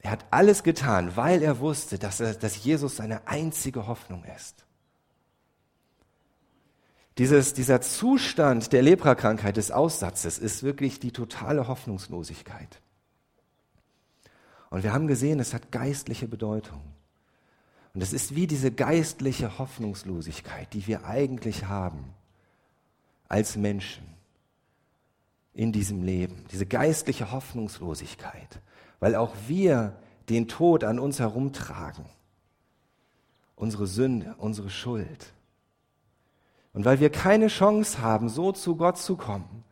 [0.00, 4.64] Er hat alles getan, weil er wusste, dass, er, dass Jesus seine einzige Hoffnung ist.
[7.18, 12.80] Dieses, dieser Zustand der Leprakrankheit, des Aussatzes, ist wirklich die totale Hoffnungslosigkeit.
[14.70, 16.80] Und wir haben gesehen, es hat geistliche Bedeutung.
[17.92, 22.14] Und es ist wie diese geistliche Hoffnungslosigkeit, die wir eigentlich haben
[23.28, 24.04] als Menschen
[25.54, 28.60] in diesem Leben, diese geistliche Hoffnungslosigkeit,
[29.00, 32.04] weil auch wir den Tod an uns herumtragen,
[33.56, 35.32] unsere Sünde, unsere Schuld.
[36.78, 39.64] Und weil wir keine Chance haben, so zu Gott zu kommen,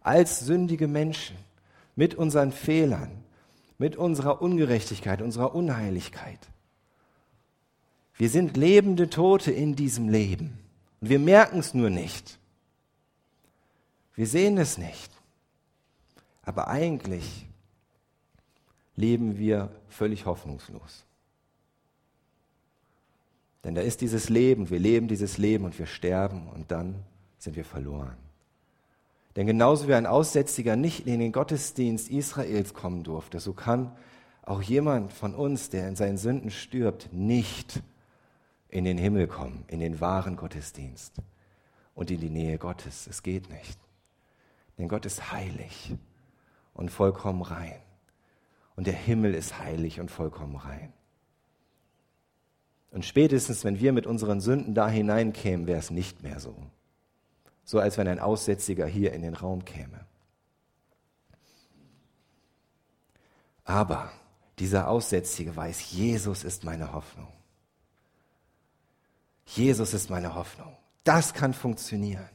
[0.00, 1.36] als sündige Menschen,
[1.94, 3.22] mit unseren Fehlern,
[3.76, 6.38] mit unserer Ungerechtigkeit, unserer Unheiligkeit.
[8.16, 10.58] Wir sind lebende Tote in diesem Leben.
[11.02, 12.38] Und wir merken es nur nicht.
[14.14, 15.12] Wir sehen es nicht.
[16.44, 17.44] Aber eigentlich
[18.96, 21.04] leben wir völlig hoffnungslos.
[23.64, 26.96] Denn da ist dieses Leben, wir leben dieses Leben und wir sterben und dann
[27.38, 28.16] sind wir verloren.
[29.36, 33.90] Denn genauso wie ein Aussätziger nicht in den Gottesdienst Israels kommen durfte, so kann
[34.42, 37.82] auch jemand von uns, der in seinen Sünden stirbt, nicht
[38.68, 41.14] in den Himmel kommen, in den wahren Gottesdienst
[41.94, 43.06] und in die Nähe Gottes.
[43.06, 43.78] Es geht nicht.
[44.78, 45.94] Denn Gott ist heilig
[46.74, 47.80] und vollkommen rein.
[48.76, 50.92] Und der Himmel ist heilig und vollkommen rein.
[52.94, 56.54] Und spätestens, wenn wir mit unseren Sünden da hineinkämen, wäre es nicht mehr so.
[57.64, 60.06] So als wenn ein Aussätziger hier in den Raum käme.
[63.64, 64.12] Aber
[64.60, 67.26] dieser Aussätzige weiß, Jesus ist meine Hoffnung.
[69.44, 70.76] Jesus ist meine Hoffnung.
[71.02, 72.28] Das kann funktionieren.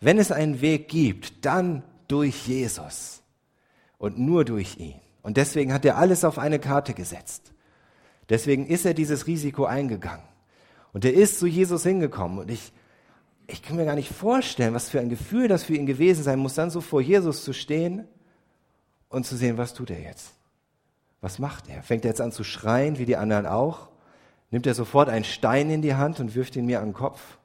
[0.00, 3.22] Wenn es einen Weg gibt, dann durch Jesus
[3.98, 5.00] und nur durch ihn.
[5.22, 7.52] Und deswegen hat er alles auf eine Karte gesetzt.
[8.28, 10.24] Deswegen ist er dieses Risiko eingegangen.
[10.92, 12.38] Und er ist zu Jesus hingekommen.
[12.38, 12.72] Und ich,
[13.46, 16.38] ich kann mir gar nicht vorstellen, was für ein Gefühl das für ihn gewesen sein
[16.38, 18.06] muss, dann so vor Jesus zu stehen
[19.08, 20.32] und zu sehen, was tut er jetzt?
[21.20, 21.82] Was macht er?
[21.82, 23.88] Fängt er jetzt an zu schreien, wie die anderen auch?
[24.50, 27.38] Nimmt er sofort einen Stein in die Hand und wirft ihn mir an den Kopf?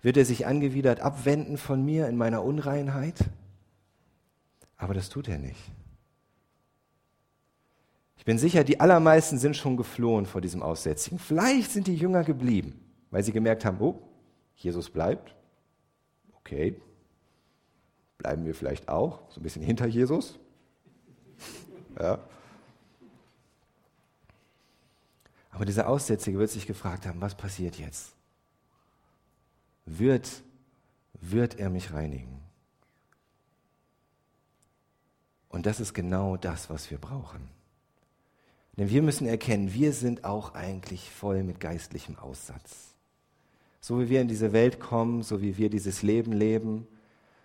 [0.00, 3.16] Wird er sich angewidert abwenden von mir in meiner Unreinheit?
[4.76, 5.60] Aber das tut er nicht.
[8.18, 11.18] Ich bin sicher, die allermeisten sind schon geflohen vor diesem Aussätzigen.
[11.18, 12.78] Vielleicht sind die Jünger geblieben,
[13.10, 14.02] weil sie gemerkt haben, oh,
[14.56, 15.34] Jesus bleibt.
[16.34, 16.80] Okay,
[18.18, 20.38] bleiben wir vielleicht auch, so ein bisschen hinter Jesus.
[22.00, 22.20] Ja.
[25.50, 28.12] Aber dieser Aussätzige wird sich gefragt haben, was passiert jetzt?
[29.84, 30.44] Wird,
[31.14, 32.40] wird er mich reinigen?
[35.48, 37.57] Und das ist genau das, was wir brauchen.
[38.78, 42.94] Denn wir müssen erkennen, wir sind auch eigentlich voll mit geistlichem Aussatz.
[43.80, 46.86] So wie wir in diese Welt kommen, so wie wir dieses Leben leben,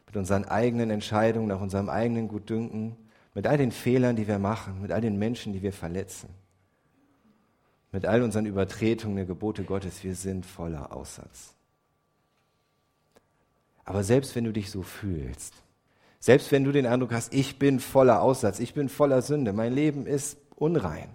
[0.05, 2.95] mit unseren eigenen Entscheidungen, nach unserem eigenen Gutdünken,
[3.33, 6.29] mit all den Fehlern, die wir machen, mit all den Menschen, die wir verletzen,
[7.91, 11.55] mit all unseren Übertretungen der Gebote Gottes, wir sind voller Aussatz.
[13.85, 15.55] Aber selbst wenn du dich so fühlst,
[16.19, 19.73] selbst wenn du den Eindruck hast, ich bin voller Aussatz, ich bin voller Sünde, mein
[19.73, 21.09] Leben ist unrein,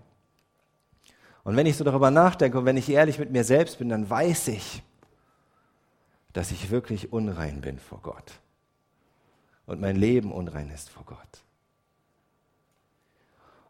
[1.49, 4.11] und wenn ich so darüber nachdenke und wenn ich ehrlich mit mir selbst bin, dann
[4.11, 4.83] weiß ich,
[6.35, 8.35] dass ich wirklich unrein bin vor Gott.
[9.65, 11.17] Und mein Leben unrein ist vor Gott.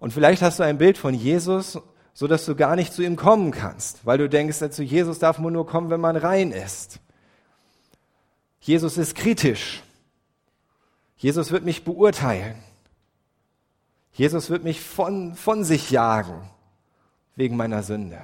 [0.01, 1.79] Und vielleicht hast du ein Bild von Jesus,
[2.14, 5.38] so dass du gar nicht zu ihm kommen kannst, weil du denkst, zu Jesus darf
[5.38, 6.99] man nur kommen, wenn man rein ist.
[8.59, 9.85] Jesus ist kritisch.
[11.17, 12.57] Jesus wird mich beurteilen.
[14.11, 16.51] Jesus wird mich von, von sich jagen
[17.38, 18.20] wegen meiner Sünde.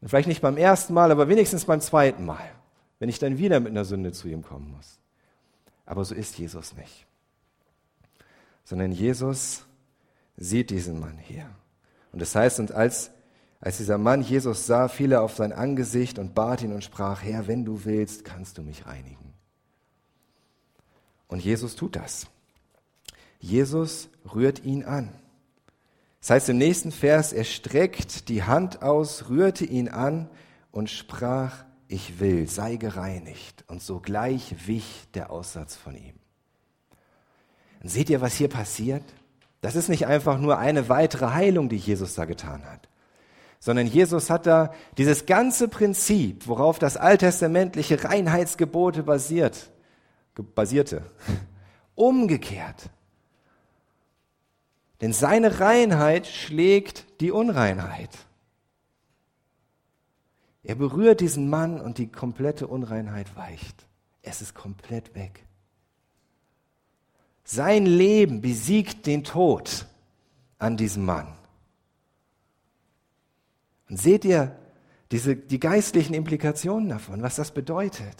[0.00, 2.50] Und vielleicht nicht beim ersten Mal, aber wenigstens beim zweiten Mal,
[2.98, 4.98] wenn ich dann wieder mit einer Sünde zu ihm kommen muss.
[5.86, 7.06] Aber so ist Jesus nicht.
[8.64, 9.64] Sondern Jesus
[10.36, 11.48] sieht diesen Mann hier.
[12.10, 13.12] Und das heißt, und als,
[13.60, 17.22] als dieser Mann Jesus sah, fiel er auf sein Angesicht und bat ihn und sprach,
[17.22, 19.32] Herr, wenn du willst, kannst du mich reinigen.
[21.28, 22.26] Und Jesus tut das.
[23.38, 25.12] Jesus rührt ihn an.
[26.26, 30.28] Das heißt im nächsten Vers, er streckt die Hand aus, rührte ihn an
[30.72, 33.64] und sprach, ich will, sei gereinigt.
[33.68, 36.16] Und sogleich wich der Aussatz von ihm.
[37.80, 39.04] Und seht ihr, was hier passiert?
[39.60, 42.88] Das ist nicht einfach nur eine weitere Heilung, die Jesus da getan hat,
[43.60, 49.70] sondern Jesus hat da dieses ganze Prinzip, worauf das alttestamentliche Reinheitsgebote basiert,
[50.56, 51.04] basierte,
[51.94, 52.90] umgekehrt.
[55.00, 58.10] Denn seine Reinheit schlägt die Unreinheit.
[60.62, 63.86] Er berührt diesen Mann und die komplette Unreinheit weicht.
[64.22, 65.44] Es ist komplett weg.
[67.44, 69.86] Sein Leben besiegt den Tod
[70.58, 71.28] an diesem Mann.
[73.88, 74.58] Und seht ihr
[75.12, 78.16] diese, die geistlichen Implikationen davon, was das bedeutet?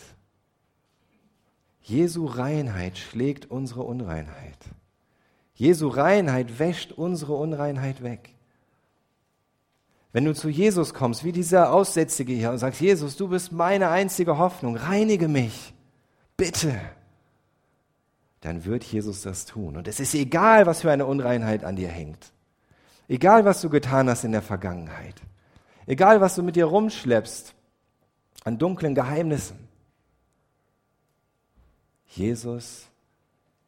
[1.81, 4.59] Jesu Reinheit schlägt unsere Unreinheit.
[5.57, 8.35] Jesu Reinheit wäscht unsere Unreinheit weg.
[10.13, 13.89] Wenn du zu Jesus kommst, wie dieser Aussätzige hier, und sagst, Jesus, du bist meine
[13.89, 15.75] einzige Hoffnung, reinige mich,
[16.37, 16.79] bitte,
[18.43, 19.77] dann wird Jesus das tun.
[19.77, 22.33] Und es ist egal, was für eine Unreinheit an dir hängt.
[23.09, 25.23] Egal, was du getan hast in der Vergangenheit.
[25.87, 27.55] Egal, was du mit dir rumschleppst
[28.45, 29.69] an dunklen Geheimnissen.
[32.09, 32.89] Jesus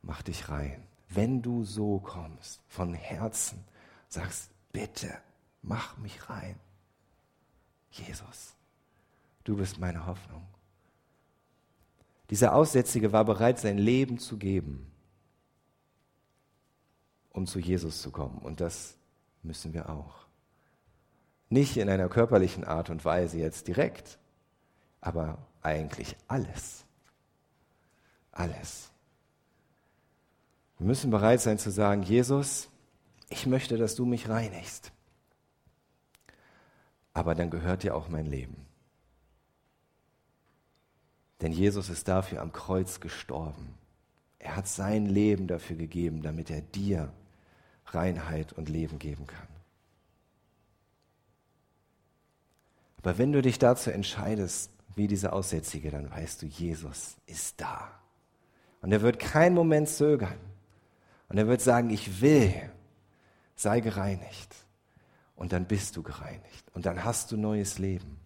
[0.03, 3.65] macht dich rein wenn du so kommst, von Herzen,
[4.09, 5.17] sagst, bitte,
[5.63, 6.59] mach mich rein.
[7.91, 8.55] Jesus,
[9.45, 10.47] du bist meine Hoffnung.
[12.31, 14.93] Dieser Aussätzige war bereit, sein Leben zu geben,
[17.31, 18.39] um zu Jesus zu kommen.
[18.39, 18.97] Und das
[19.43, 20.27] müssen wir auch.
[21.49, 24.19] Nicht in einer körperlichen Art und Weise jetzt direkt,
[25.01, 26.85] aber eigentlich alles.
[28.31, 28.91] Alles.
[30.79, 32.69] Wir müssen bereit sein zu sagen, Jesus,
[33.29, 34.93] ich möchte, dass du mich reinigst.
[37.13, 38.65] Aber dann gehört dir auch mein Leben.
[41.41, 43.75] Denn Jesus ist dafür am Kreuz gestorben.
[44.39, 47.13] Er hat sein Leben dafür gegeben, damit er dir
[47.87, 49.49] Reinheit und Leben geben kann.
[52.99, 57.91] Aber wenn du dich dazu entscheidest, wie diese Aussätzige, dann weißt du, Jesus ist da.
[58.81, 60.39] Und er wird keinen Moment zögern.
[61.29, 62.55] Und er wird sagen, ich will,
[63.55, 64.55] sei gereinigt.
[65.37, 66.65] Und dann bist du gereinigt.
[66.75, 68.19] Und dann hast du neues Leben.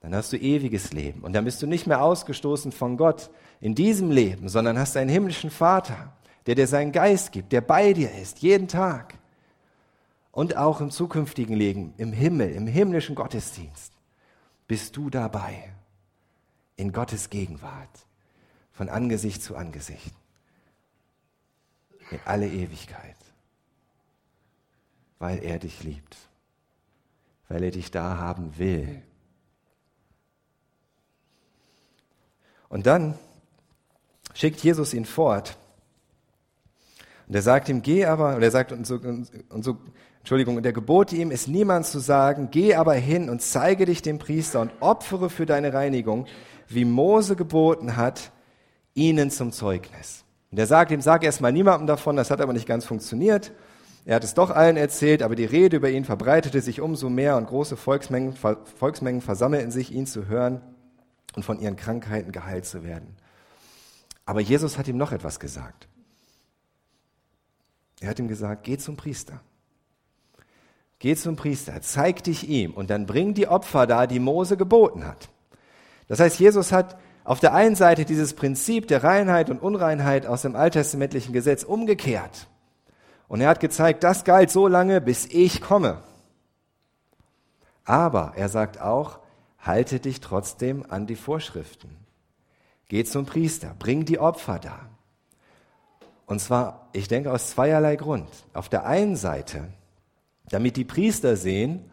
[0.00, 1.22] Dann hast du ewiges Leben.
[1.22, 5.10] Und dann bist du nicht mehr ausgestoßen von Gott in diesem Leben, sondern hast einen
[5.10, 6.12] himmlischen Vater,
[6.44, 9.14] der dir seinen Geist gibt, der bei dir ist, jeden Tag.
[10.30, 13.92] Und auch im zukünftigen Leben, im Himmel, im himmlischen Gottesdienst,
[14.68, 15.72] bist du dabei.
[16.76, 18.06] In Gottes Gegenwart.
[18.72, 20.14] Von Angesicht zu Angesicht
[22.10, 23.16] in alle Ewigkeit,
[25.18, 26.16] weil er dich liebt,
[27.48, 29.02] weil er dich da haben will.
[32.68, 33.18] Und dann
[34.34, 35.56] schickt Jesus ihn fort.
[37.28, 39.78] Und er sagt ihm, geh aber, und er sagt, und so, und so,
[40.18, 44.02] Entschuldigung, und er gebot ihm, es niemand zu sagen, geh aber hin und zeige dich
[44.02, 46.26] dem Priester und opfere für deine Reinigung,
[46.68, 48.32] wie Mose geboten hat,
[48.94, 50.25] ihnen zum Zeugnis.
[50.50, 53.52] Und er sagt ihm, sag erstmal niemandem davon, das hat aber nicht ganz funktioniert.
[54.04, 57.36] Er hat es doch allen erzählt, aber die Rede über ihn verbreitete sich umso mehr
[57.36, 60.60] und große Volksmengen, Volksmengen versammelten sich, ihn zu hören
[61.34, 63.16] und von ihren Krankheiten geheilt zu werden.
[64.24, 65.88] Aber Jesus hat ihm noch etwas gesagt.
[68.00, 69.40] Er hat ihm gesagt, geh zum Priester.
[70.98, 75.06] Geh zum Priester, zeig dich ihm und dann bring die Opfer da, die Mose geboten
[75.06, 75.28] hat.
[76.08, 76.96] Das heißt, Jesus hat
[77.26, 82.46] auf der einen Seite dieses Prinzip der Reinheit und Unreinheit aus dem alttestamentlichen Gesetz umgekehrt.
[83.26, 86.04] Und er hat gezeigt, das galt so lange, bis ich komme.
[87.84, 89.18] Aber er sagt auch,
[89.58, 91.90] halte dich trotzdem an die Vorschriften.
[92.86, 94.78] Geh zum Priester, bring die Opfer da.
[96.26, 98.28] Und zwar, ich denke, aus zweierlei Grund.
[98.52, 99.72] Auf der einen Seite,
[100.48, 101.90] damit die Priester sehen,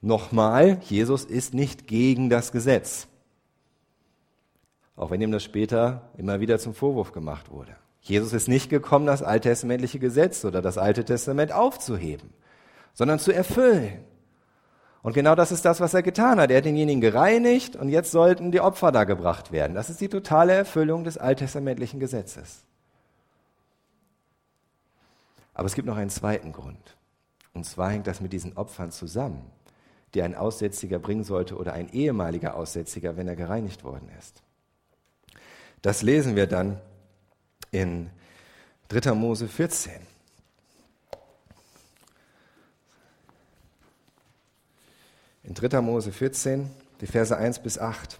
[0.00, 3.06] nochmal, Jesus ist nicht gegen das Gesetz.
[4.96, 7.76] Auch wenn ihm das später immer wieder zum Vorwurf gemacht wurde.
[8.00, 12.30] Jesus ist nicht gekommen, das alttestamentliche Gesetz oder das Alte Testament aufzuheben,
[12.92, 14.04] sondern zu erfüllen.
[15.02, 16.50] Und genau das ist das, was er getan hat.
[16.50, 19.74] Er hat denjenigen gereinigt und jetzt sollten die Opfer da gebracht werden.
[19.74, 22.64] Das ist die totale Erfüllung des alttestamentlichen Gesetzes.
[25.54, 26.96] Aber es gibt noch einen zweiten Grund.
[27.52, 29.50] Und zwar hängt das mit diesen Opfern zusammen,
[30.14, 34.43] die ein Aussätziger bringen sollte oder ein ehemaliger Aussätziger, wenn er gereinigt worden ist.
[35.84, 36.80] Das lesen wir dann
[37.70, 38.08] in
[38.88, 39.12] 3.
[39.12, 39.92] Mose 14.
[45.42, 45.82] In 3.
[45.82, 46.70] Mose 14,
[47.02, 48.18] die Verse 1 bis 8.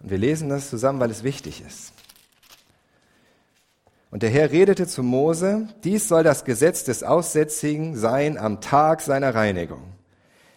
[0.00, 1.92] Und wir lesen das zusammen, weil es wichtig ist.
[4.10, 9.02] Und der Herr redete zu Mose, dies soll das Gesetz des Aussätzigen sein am Tag
[9.02, 9.95] seiner Reinigung.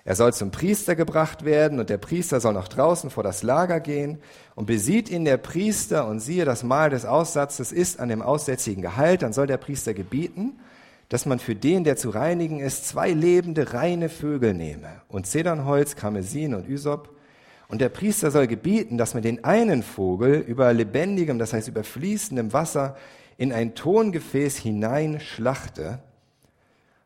[0.09, 3.79] Er soll zum Priester gebracht werden und der Priester soll nach draußen vor das Lager
[3.79, 4.17] gehen
[4.55, 8.81] und besieht ihn der Priester und siehe, das Mahl des Aussatzes ist an dem Aussätzigen
[8.81, 10.59] Gehalt, dann soll der Priester gebieten
[11.09, 15.95] dass man für den, der zu reinigen ist, zwei lebende, reine Vögel nehme und Zedernholz,
[15.95, 17.09] Karmesin und Ysop.
[17.67, 21.83] Und der Priester soll gebieten, dass man den einen Vogel über lebendigem, das heißt über
[21.83, 22.95] fließendem Wasser
[23.37, 25.99] in ein Tongefäß hineinschlachte,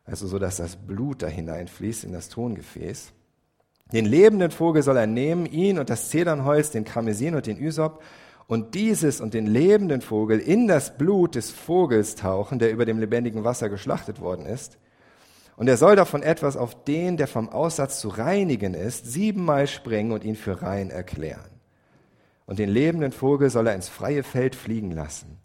[0.04, 3.12] also so, dass das Blut da hineinfließt in das Tongefäß.
[3.92, 8.02] Den lebenden Vogel soll er nehmen, ihn und das Zedernholz, den Karmesin und den Ysop
[8.46, 12.98] und dieses und den lebenden Vogel in das Blut des Vogels tauchen, der über dem
[12.98, 14.78] lebendigen Wasser geschlachtet worden ist.
[15.56, 20.12] Und er soll davon etwas auf den, der vom Aussatz zu reinigen ist, siebenmal sprengen
[20.12, 21.50] und ihn für rein erklären.
[22.46, 25.38] Und den lebenden Vogel soll er ins freie Feld fliegen lassen.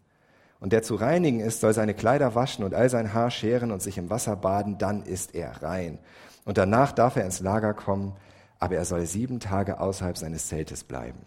[0.59, 3.81] Und der zu reinigen ist, soll seine Kleider waschen und all sein Haar scheren und
[3.81, 5.99] sich im Wasser baden, dann ist er rein.
[6.43, 8.15] Und danach darf er ins Lager kommen,
[8.59, 11.19] aber er soll sieben Tage außerhalb seines Zeltes bleiben.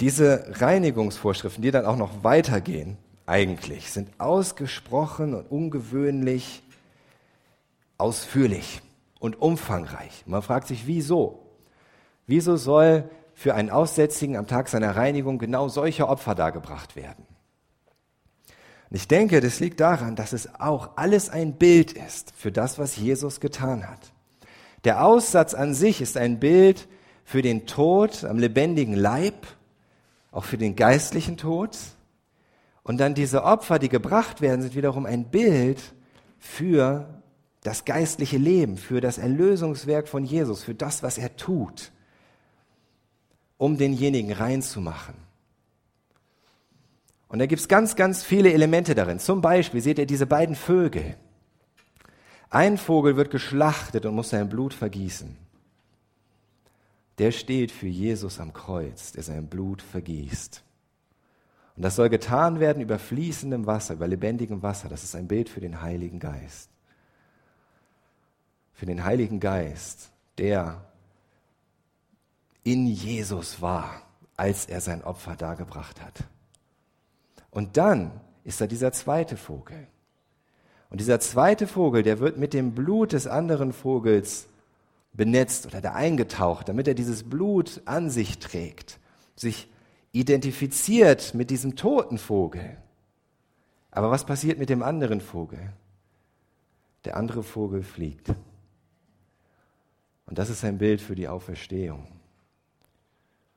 [0.00, 6.62] Diese Reinigungsvorschriften, die dann auch noch weitergehen, eigentlich, sind ausgesprochen und ungewöhnlich
[7.96, 8.82] ausführlich
[9.20, 10.24] und umfangreich.
[10.26, 11.46] Man fragt sich, wieso?
[12.26, 17.26] Wieso soll für einen Aussätzigen am Tag seiner Reinigung genau solche Opfer dargebracht werden?
[18.90, 22.78] Und ich denke, das liegt daran, dass es auch alles ein Bild ist für das,
[22.78, 24.12] was Jesus getan hat.
[24.84, 26.86] Der Aussatz an sich ist ein Bild
[27.24, 29.46] für den Tod am lebendigen Leib
[30.34, 31.78] auch für den geistlichen Tod.
[32.82, 35.80] Und dann diese Opfer, die gebracht werden, sind wiederum ein Bild
[36.38, 37.22] für
[37.62, 41.92] das geistliche Leben, für das Erlösungswerk von Jesus, für das, was er tut,
[43.56, 45.14] um denjenigen reinzumachen.
[47.28, 49.18] Und da gibt es ganz, ganz viele Elemente darin.
[49.18, 51.16] Zum Beispiel seht ihr diese beiden Vögel.
[52.50, 55.36] Ein Vogel wird geschlachtet und muss sein Blut vergießen
[57.18, 60.62] der steht für Jesus am Kreuz, der sein Blut vergießt.
[61.76, 64.88] Und das soll getan werden über fließendem Wasser, über lebendigem Wasser.
[64.88, 66.70] Das ist ein Bild für den Heiligen Geist.
[68.72, 70.84] Für den Heiligen Geist, der
[72.64, 74.02] in Jesus war,
[74.36, 76.24] als er sein Opfer dargebracht hat.
[77.50, 79.86] Und dann ist da dieser zweite Vogel.
[80.90, 84.48] Und dieser zweite Vogel, der wird mit dem Blut des anderen Vogels
[85.12, 88.98] benetzt oder da eingetaucht, damit er dieses Blut an sich trägt,
[89.36, 89.68] sich
[90.12, 92.76] identifiziert mit diesem toten Vogel.
[93.90, 95.72] Aber was passiert mit dem anderen Vogel?
[97.04, 98.28] Der andere Vogel fliegt.
[100.26, 102.08] Und das ist ein Bild für die Auferstehung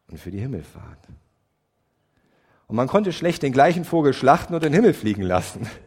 [0.10, 1.08] und für die Himmelfahrt.
[2.68, 5.68] Und man konnte schlecht den gleichen Vogel schlachten und in den Himmel fliegen lassen.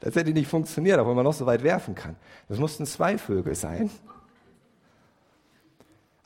[0.00, 2.16] Das hätte nicht funktioniert, wenn man noch so weit werfen kann.
[2.48, 3.88] Das mussten zwei Vögel sein.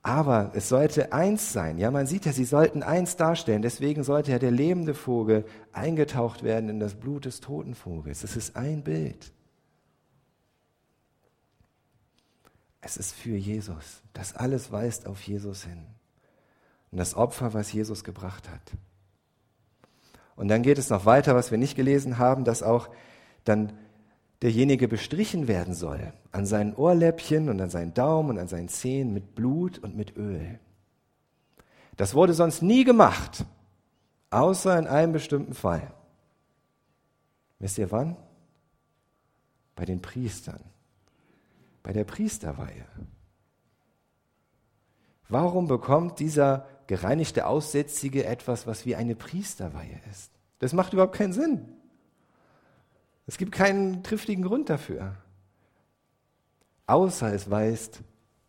[0.03, 1.79] Aber es sollte eins sein.
[1.79, 3.62] Ja, man sieht ja, sie sollten eins darstellen.
[3.62, 8.25] Deswegen sollte ja der lebende Vogel eingetaucht werden in das Blut des toten Vogels.
[8.25, 9.33] Es ist ein Bild.
[12.81, 14.03] Es ist für Jesus.
[14.12, 15.87] Das alles weist auf Jesus hin.
[16.91, 18.72] Und das Opfer, was Jesus gebracht hat.
[20.36, 22.89] Und dann geht es noch weiter, was wir nicht gelesen haben, dass auch
[23.45, 23.72] dann
[24.43, 29.12] derjenige bestrichen werden soll, an seinen Ohrläppchen und an seinen Daumen und an seinen Zehen
[29.12, 30.61] mit Blut und mit Öl.
[31.97, 33.45] Das wurde sonst nie gemacht,
[34.30, 35.93] außer in einem bestimmten Fall.
[37.59, 38.16] Wisst ihr wann?
[39.74, 40.61] Bei den Priestern,
[41.82, 42.86] bei der Priesterweihe.
[45.28, 50.32] Warum bekommt dieser gereinigte Aussätzige etwas, was wie eine Priesterweihe ist?
[50.59, 51.68] Das macht überhaupt keinen Sinn.
[53.28, 55.14] Es gibt keinen triftigen Grund dafür.
[56.86, 58.01] Außer es weist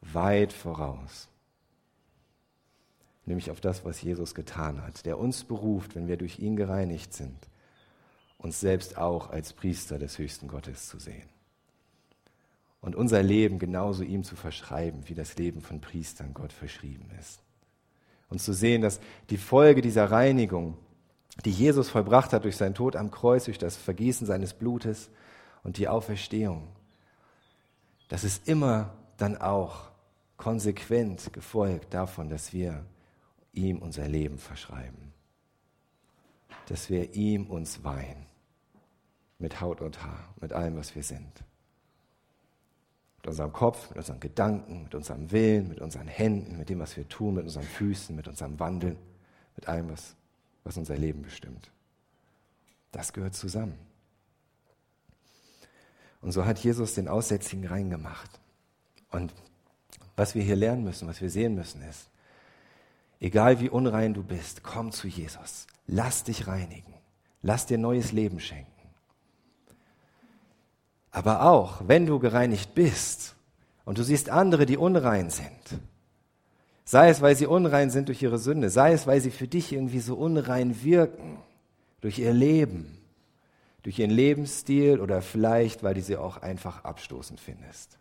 [0.01, 1.27] weit voraus.
[3.25, 7.13] nämlich auf das, was Jesus getan hat, der uns beruft, wenn wir durch ihn gereinigt
[7.13, 7.37] sind,
[8.39, 11.29] uns selbst auch als Priester des höchsten Gottes zu sehen.
[12.81, 17.43] Und unser Leben genauso ihm zu verschreiben, wie das Leben von Priestern Gott verschrieben ist.
[18.29, 18.99] Und zu sehen, dass
[19.29, 20.77] die Folge dieser Reinigung,
[21.45, 25.09] die Jesus vollbracht hat durch seinen Tod am Kreuz, durch das Vergießen seines Blutes
[25.63, 26.67] und die Auferstehung,
[28.07, 29.89] das ist immer dann auch
[30.37, 32.85] konsequent gefolgt davon, dass wir
[33.53, 35.13] ihm unser Leben verschreiben.
[36.67, 38.25] Dass wir ihm uns weihen.
[39.37, 41.43] Mit Haut und Haar, mit allem, was wir sind.
[43.29, 46.97] Mit unserem Kopf, mit unseren Gedanken, mit unserem Willen, mit unseren Händen, mit dem, was
[46.97, 48.97] wir tun, mit unseren Füßen, mit unserem Wandeln,
[49.55, 50.15] mit allem, was,
[50.63, 51.69] was unser Leben bestimmt.
[52.91, 53.77] Das gehört zusammen.
[56.21, 58.39] Und so hat Jesus den Aussätzigen reingemacht.
[59.11, 59.31] Und
[60.15, 62.09] was wir hier lernen müssen, was wir sehen müssen, ist,
[63.19, 65.67] Egal wie unrein du bist, komm zu Jesus.
[65.87, 66.93] Lass dich reinigen.
[67.41, 68.78] Lass dir neues Leben schenken.
[71.11, 73.35] Aber auch, wenn du gereinigt bist
[73.85, 75.79] und du siehst andere, die unrein sind,
[76.85, 79.73] sei es, weil sie unrein sind durch ihre Sünde, sei es, weil sie für dich
[79.73, 81.37] irgendwie so unrein wirken,
[82.01, 82.97] durch ihr Leben,
[83.83, 87.97] durch ihren Lebensstil oder vielleicht, weil du sie auch einfach abstoßend findest.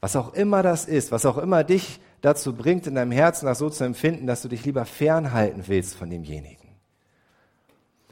[0.00, 3.58] Was auch immer das ist, was auch immer dich dazu bringt, in deinem Herzen das
[3.58, 6.68] so zu empfinden, dass du dich lieber fernhalten willst von demjenigen.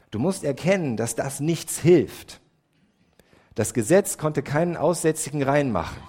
[0.09, 2.39] Du musst erkennen, dass das nichts hilft.
[3.55, 6.01] Das Gesetz konnte keinen Aussätzigen reinmachen.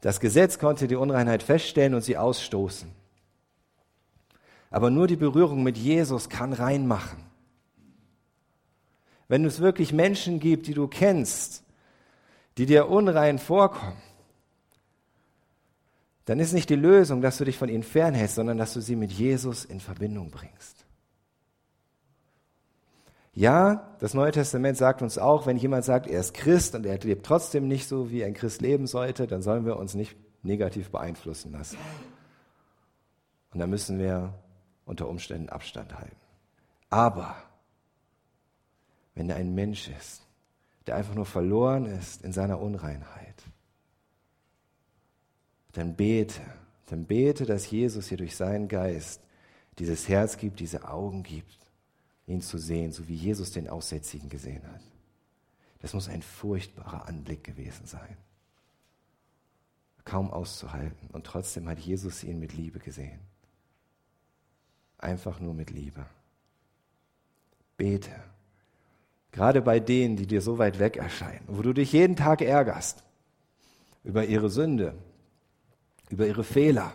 [0.00, 2.90] Das Gesetz konnte die Unreinheit feststellen und sie ausstoßen.
[4.70, 7.18] Aber nur die Berührung mit Jesus kann reinmachen.
[9.28, 11.64] Wenn es wirklich Menschen gibt, die du kennst,
[12.58, 14.00] die dir unrein vorkommen,
[16.24, 18.96] dann ist nicht die Lösung, dass du dich von ihnen fernhältst, sondern dass du sie
[18.96, 20.75] mit Jesus in Verbindung bringst.
[23.36, 26.98] Ja, das Neue Testament sagt uns auch, wenn jemand sagt, er ist Christ und er
[26.98, 30.90] lebt trotzdem nicht so, wie ein Christ leben sollte, dann sollen wir uns nicht negativ
[30.90, 31.76] beeinflussen lassen.
[33.52, 34.32] Und da müssen wir
[34.86, 36.16] unter Umständen Abstand halten.
[36.88, 37.36] Aber
[39.14, 40.22] wenn er ein Mensch ist,
[40.86, 43.42] der einfach nur verloren ist in seiner Unreinheit,
[45.72, 46.40] dann bete,
[46.86, 49.20] dann bete, dass Jesus dir durch seinen Geist
[49.78, 51.65] dieses Herz gibt, diese Augen gibt,
[52.26, 54.82] ihn zu sehen, so wie Jesus den Aussätzigen gesehen hat.
[55.80, 58.16] Das muss ein furchtbarer Anblick gewesen sein.
[60.04, 61.08] Kaum auszuhalten.
[61.12, 63.20] Und trotzdem hat Jesus ihn mit Liebe gesehen.
[64.98, 66.06] Einfach nur mit Liebe.
[67.76, 68.14] Bete.
[69.32, 73.02] Gerade bei denen, die dir so weit weg erscheinen, wo du dich jeden Tag ärgerst
[74.02, 74.94] über ihre Sünde,
[76.08, 76.94] über ihre Fehler.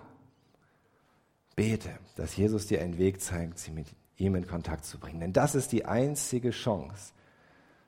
[1.56, 3.88] Bete, dass Jesus dir einen Weg zeigt, sie mit
[4.22, 5.20] ihm in Kontakt zu bringen.
[5.20, 7.14] Denn das ist die einzige Chance,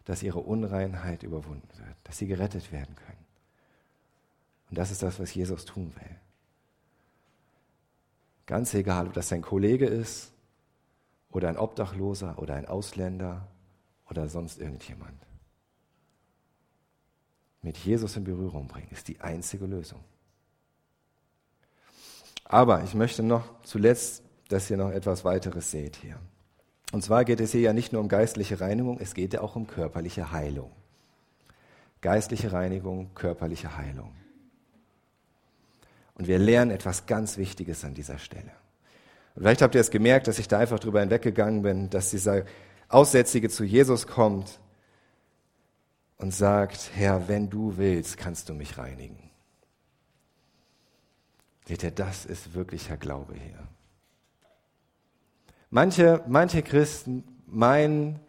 [0.06, 3.26] dass ihre Unreinheit überwunden wird, dass sie gerettet werden können.
[4.70, 6.16] Und das ist das, was Jesus tun will.
[8.48, 10.34] Ganz egal, ob das ein Kollege ist
[11.30, 13.48] oder ein Obdachloser oder ein Ausländer
[14.10, 15.26] oder sonst irgendjemand.
[17.62, 20.04] Mit Jesus in Berührung bringen ist die einzige Lösung.
[22.44, 24.24] Aber ich möchte noch zuletzt,
[24.54, 26.18] dass ihr noch etwas weiteres seht hier.
[26.92, 29.56] Und zwar geht es hier ja nicht nur um geistliche Reinigung, es geht ja auch
[29.56, 30.72] um körperliche Heilung.
[32.02, 34.14] Geistliche Reinigung, körperliche Heilung.
[36.14, 38.52] Und wir lernen etwas ganz Wichtiges an dieser Stelle.
[39.34, 42.46] Und vielleicht habt ihr es gemerkt, dass ich da einfach drüber hinweggegangen bin, dass dieser
[42.90, 44.60] Aussätzige zu Jesus kommt
[46.18, 49.32] und sagt, Herr, wenn du willst, kannst du mich reinigen.
[51.66, 53.68] Seht ihr, das ist wirklicher Glaube hier.
[55.74, 58.20] Manche, manche Christen meinen,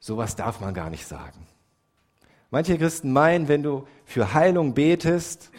[0.00, 1.46] sowas darf man gar nicht sagen.
[2.50, 5.52] Manche Christen meinen, wenn du für Heilung betest,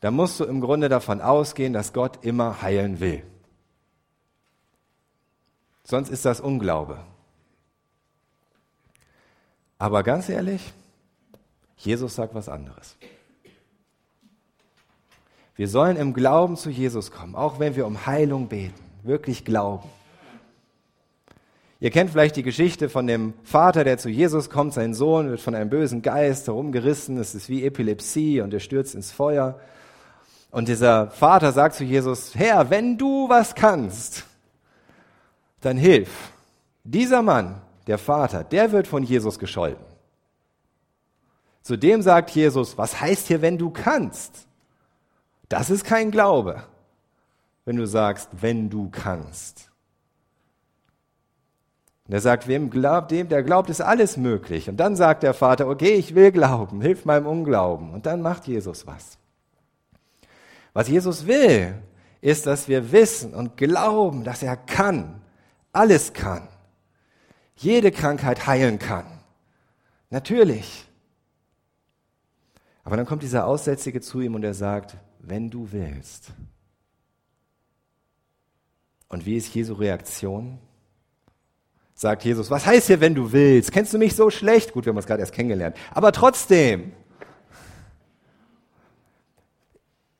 [0.00, 3.22] dann musst du im Grunde davon ausgehen, dass Gott immer heilen will.
[5.84, 7.04] Sonst ist das Unglaube.
[9.76, 10.72] Aber ganz ehrlich,
[11.76, 12.96] Jesus sagt was anderes.
[15.54, 19.90] Wir sollen im Glauben zu Jesus kommen, auch wenn wir um Heilung beten, wirklich glauben.
[21.82, 25.40] Ihr kennt vielleicht die Geschichte von dem Vater, der zu Jesus kommt, sein Sohn wird
[25.40, 29.58] von einem bösen Geist herumgerissen, es ist wie Epilepsie und er stürzt ins Feuer.
[30.52, 34.26] Und dieser Vater sagt zu Jesus, Herr, wenn du was kannst,
[35.60, 36.30] dann hilf.
[36.84, 39.84] Dieser Mann, der Vater, der wird von Jesus gescholten.
[41.62, 44.46] Zudem sagt Jesus, was heißt hier, wenn du kannst?
[45.48, 46.62] Das ist kein Glaube.
[47.64, 49.71] wenn du sagst, wenn du kannst.
[52.12, 54.68] Und er sagt, wem glaubt, dem, der glaubt, ist alles möglich.
[54.68, 57.90] Und dann sagt der Vater, okay, ich will glauben, hilf meinem Unglauben.
[57.90, 59.16] Und dann macht Jesus was.
[60.74, 61.74] Was Jesus will,
[62.20, 65.22] ist, dass wir wissen und glauben, dass er kann,
[65.72, 66.48] alles kann,
[67.56, 69.06] jede Krankheit heilen kann.
[70.10, 70.86] Natürlich.
[72.84, 76.26] Aber dann kommt dieser Aussätzige zu ihm und er sagt, wenn du willst.
[79.08, 80.58] Und wie ist Jesu Reaktion?
[82.02, 83.70] Sagt Jesus, was heißt hier, wenn du willst?
[83.70, 84.72] Kennst du mich so schlecht?
[84.72, 85.76] Gut, wir haben uns gerade erst kennengelernt.
[85.92, 86.90] Aber trotzdem,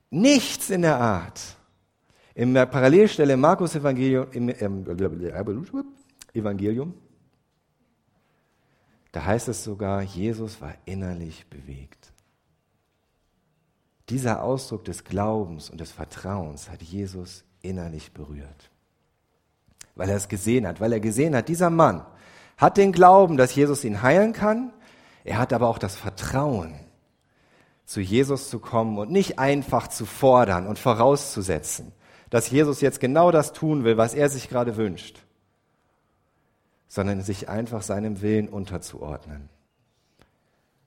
[0.09, 1.41] nichts in der Art.
[2.35, 4.85] In der Parallelstelle im Markus Evangelium, im, im
[6.33, 6.93] Evangelium,
[9.11, 12.13] da heißt es sogar, Jesus war innerlich bewegt.
[14.07, 18.71] Dieser Ausdruck des Glaubens und des Vertrauens hat Jesus innerlich berührt.
[19.95, 22.05] Weil er es gesehen hat, weil er gesehen hat, dieser Mann
[22.57, 24.73] hat den Glauben, dass Jesus ihn heilen kann,
[25.23, 26.75] er hat aber auch das Vertrauen,
[27.85, 31.91] zu Jesus zu kommen und nicht einfach zu fordern und vorauszusetzen,
[32.29, 35.19] dass Jesus jetzt genau das tun will, was er sich gerade wünscht,
[36.87, 39.49] sondern sich einfach seinem Willen unterzuordnen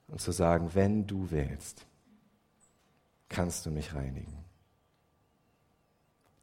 [0.07, 1.85] und zu sagen, wenn du willst,
[3.29, 4.37] kannst du mich reinigen.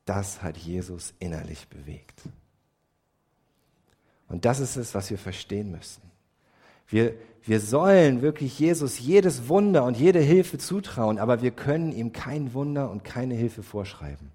[0.04, 2.22] Das hat Jesus innerlich bewegt.
[4.34, 6.02] Und das ist es, was wir verstehen müssen.
[6.88, 7.14] Wir,
[7.44, 12.52] wir sollen wirklich Jesus jedes Wunder und jede Hilfe zutrauen, aber wir können ihm kein
[12.52, 14.32] Wunder und keine Hilfe vorschreiben.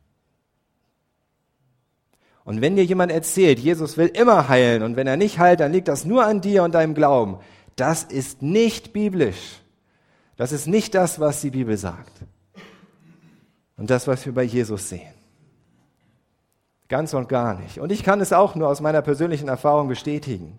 [2.45, 5.73] Und wenn dir jemand erzählt, Jesus will immer heilen und wenn er nicht heilt, dann
[5.73, 7.35] liegt das nur an dir und deinem Glauben,
[7.75, 9.59] das ist nicht biblisch.
[10.37, 12.23] Das ist nicht das, was die Bibel sagt.
[13.75, 15.18] Und das, was wir bei Jesus sehen.
[16.89, 17.79] Ganz und gar nicht.
[17.79, 20.57] Und ich kann es auch nur aus meiner persönlichen Erfahrung bestätigen.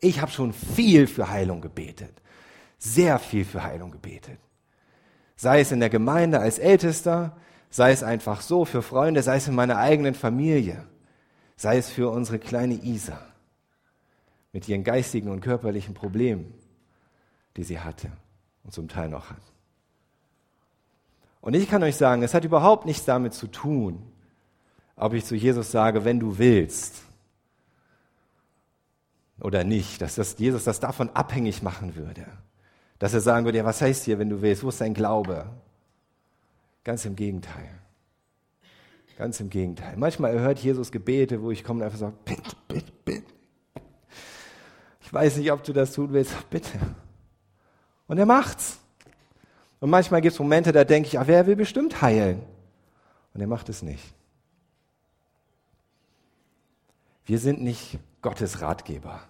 [0.00, 2.22] Ich habe schon viel für Heilung gebetet.
[2.78, 4.38] Sehr viel für Heilung gebetet.
[5.34, 7.36] Sei es in der Gemeinde als Ältester,
[7.68, 10.86] sei es einfach so für Freunde, sei es in meiner eigenen Familie,
[11.56, 13.20] sei es für unsere kleine Isa
[14.52, 16.54] mit ihren geistigen und körperlichen Problemen,
[17.56, 18.10] die sie hatte
[18.62, 19.42] und zum Teil noch hat.
[21.40, 24.12] Und ich kann euch sagen, es hat überhaupt nichts damit zu tun,
[24.98, 27.02] ob ich zu Jesus sage, wenn du willst
[29.40, 32.26] oder nicht, dass das Jesus das davon abhängig machen würde.
[32.98, 34.64] Dass er sagen würde, ja, was heißt hier, wenn du willst?
[34.64, 35.46] Wo ist dein Glaube?
[36.82, 37.68] Ganz im Gegenteil.
[39.16, 39.96] Ganz im Gegenteil.
[39.96, 43.32] Manchmal erhört Jesus Gebete, wo ich komme und einfach sage, bitte, bitte, bitte.
[45.00, 46.78] Ich weiß nicht, ob du das tun willst, bitte.
[48.08, 48.78] Und er macht's.
[49.80, 52.42] Und manchmal gibt es Momente, da denke ich, ah, wer will bestimmt heilen?
[53.32, 54.17] Und er macht es nicht.
[57.28, 59.20] Wir sind nicht Gottes Ratgeber,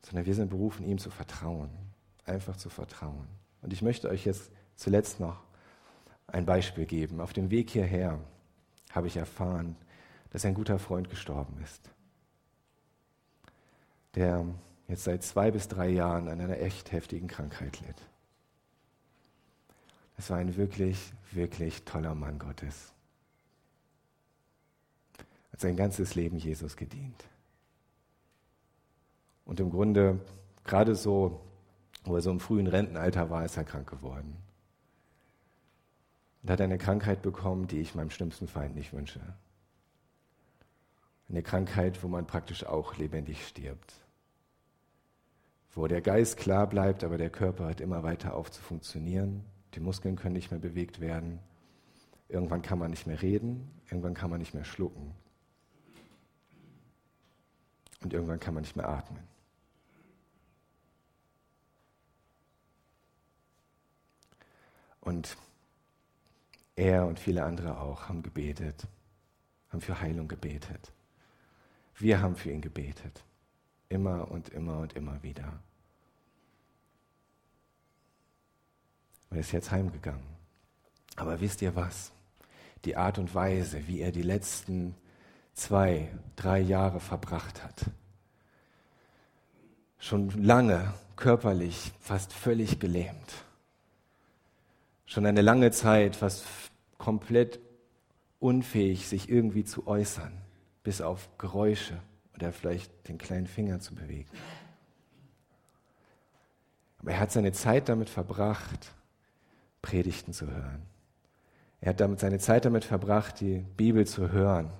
[0.00, 1.70] sondern wir sind berufen, ihm zu vertrauen,
[2.24, 3.26] einfach zu vertrauen.
[3.62, 5.42] Und ich möchte euch jetzt zuletzt noch
[6.28, 7.20] ein Beispiel geben.
[7.20, 8.20] Auf dem Weg hierher
[8.92, 9.74] habe ich erfahren,
[10.30, 11.90] dass ein guter Freund gestorben ist,
[14.14, 14.46] der
[14.86, 18.00] jetzt seit zwei bis drei Jahren an einer echt heftigen Krankheit litt.
[20.16, 22.92] Es war ein wirklich, wirklich toller Mann Gottes.
[25.56, 27.24] Hat sein ganzes Leben Jesus gedient.
[29.46, 30.20] Und im Grunde,
[30.64, 31.40] gerade so,
[32.04, 34.36] wo er so im frühen Rentenalter war, ist er krank geworden.
[36.42, 39.20] Und hat eine Krankheit bekommen, die ich meinem schlimmsten Feind nicht wünsche.
[41.30, 43.94] Eine Krankheit, wo man praktisch auch lebendig stirbt
[45.76, 49.44] wo der Geist klar bleibt, aber der Körper hört immer weiter auf zu funktionieren.
[49.74, 51.38] Die Muskeln können nicht mehr bewegt werden.
[52.30, 55.12] Irgendwann kann man nicht mehr reden, irgendwann kann man nicht mehr schlucken.
[58.02, 59.26] Und irgendwann kann man nicht mehr atmen.
[65.00, 65.36] Und
[66.74, 68.86] er und viele andere auch haben gebetet,
[69.70, 70.92] haben für Heilung gebetet.
[71.94, 73.24] Wir haben für ihn gebetet.
[73.88, 75.60] Immer und immer und immer wieder.
[79.30, 80.26] Und er ist jetzt heimgegangen.
[81.14, 82.12] Aber wisst ihr was?
[82.84, 84.94] Die Art und Weise, wie er die letzten
[85.56, 87.86] zwei, drei Jahre verbracht hat,
[89.98, 93.32] schon lange körperlich fast völlig gelähmt,
[95.06, 96.44] schon eine lange Zeit fast
[96.98, 97.58] komplett
[98.38, 100.32] unfähig, sich irgendwie zu äußern,
[100.84, 101.98] bis auf Geräusche
[102.34, 104.30] oder vielleicht den kleinen Finger zu bewegen.
[106.98, 108.92] Aber er hat seine Zeit damit verbracht,
[109.80, 110.82] Predigten zu hören.
[111.80, 114.70] Er hat damit seine Zeit damit verbracht, die Bibel zu hören,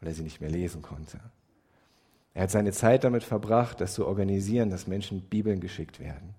[0.00, 1.20] weil er sie nicht mehr lesen konnte.
[2.34, 6.34] Er hat seine Zeit damit verbracht, das zu organisieren, dass Menschen Bibeln geschickt werden.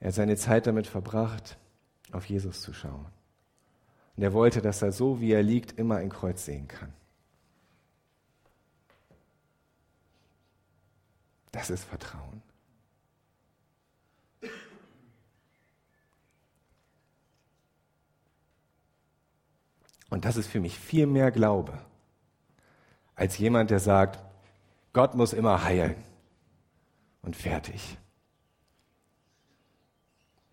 [0.00, 1.58] Er hat seine Zeit damit verbracht,
[2.12, 3.06] auf Jesus zu schauen.
[4.16, 6.92] Und er wollte, dass er so, wie er liegt, immer ein Kreuz sehen kann.
[11.52, 12.42] Das ist Vertrauen.
[20.10, 21.78] Und das ist für mich viel mehr Glaube
[23.18, 24.24] als jemand, der sagt,
[24.92, 25.96] Gott muss immer heilen
[27.22, 27.98] und fertig.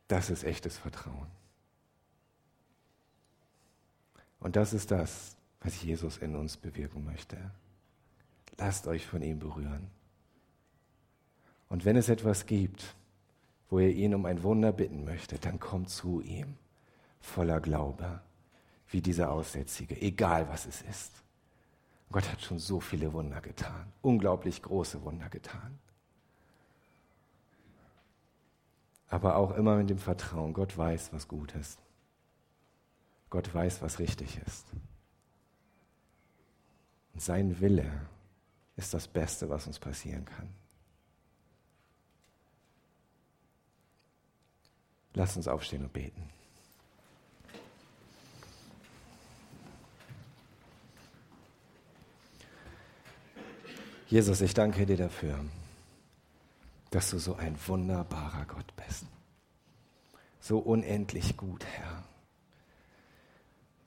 [0.07, 1.27] Das ist echtes Vertrauen.
[4.39, 7.37] Und das ist das, was Jesus in uns bewirken möchte.
[8.57, 9.91] Lasst euch von ihm berühren.
[11.69, 12.95] Und wenn es etwas gibt,
[13.69, 16.57] wo ihr ihn um ein Wunder bitten möchtet, dann kommt zu ihm
[17.19, 18.21] voller Glaube,
[18.95, 21.11] wie dieser Aussätzige, egal was es ist.
[22.13, 25.77] Gott hat schon so viele Wunder getan, unglaublich große Wunder getan.
[29.09, 31.77] Aber auch immer mit dem Vertrauen, Gott weiß, was gut ist.
[33.29, 34.65] Gott weiß, was richtig ist.
[37.13, 38.07] Und sein Wille
[38.77, 40.47] ist das Beste, was uns passieren kann.
[45.15, 46.29] Lass uns aufstehen und beten.
[54.07, 55.39] Jesus, ich danke dir dafür,
[56.91, 59.05] dass du so ein wunderbarer Gott bist.
[60.39, 62.03] So unendlich gut, Herr.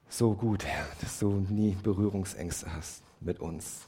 [0.08, 3.86] So gut, Herr, dass du nie Berührungsängste hast mit uns.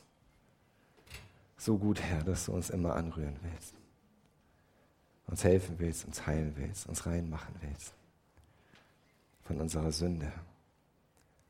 [1.57, 3.74] So gut, Herr, dass du uns immer anrühren willst
[5.31, 7.95] uns helfen willst, uns heilen willst, uns reinmachen willst.
[9.45, 10.33] Von unserer Sünde,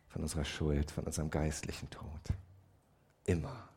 [0.09, 2.21] von unserer Schuld, von unserem geistlichen Tod.
[3.25, 3.70] Immer.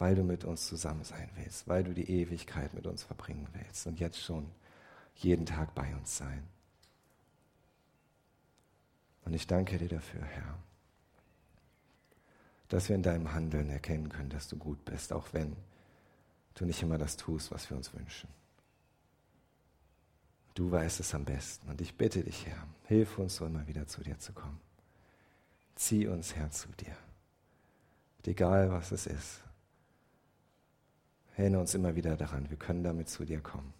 [0.00, 3.86] Weil du mit uns zusammen sein willst, weil du die Ewigkeit mit uns verbringen willst
[3.86, 4.50] und jetzt schon
[5.14, 6.42] jeden Tag bei uns sein.
[9.24, 10.58] Und ich danke dir dafür, Herr,
[12.68, 15.54] dass wir in deinem Handeln erkennen können, dass du gut bist, auch wenn
[16.54, 18.28] du nicht immer das tust, was wir uns wünschen.
[20.54, 21.68] Du weißt es am besten.
[21.68, 24.60] Und ich bitte dich, Herr, hilf uns so immer wieder zu dir zu kommen.
[25.74, 26.96] Zieh uns, Herr, zu dir.
[28.18, 29.42] Und egal, was es ist.
[31.36, 33.72] Erinnere uns immer wieder daran, wir können damit zu dir kommen.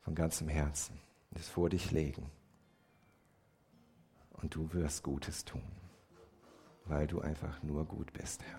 [0.00, 0.98] Von ganzem Herzen.
[1.34, 2.30] Es vor dich legen.
[4.32, 5.62] Und du wirst Gutes tun.
[6.84, 8.58] Weil du einfach nur gut bist, Herr.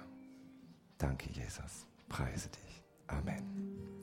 [0.97, 1.85] Danke, Jesus.
[2.07, 2.83] Preise dich.
[3.07, 4.02] Amen.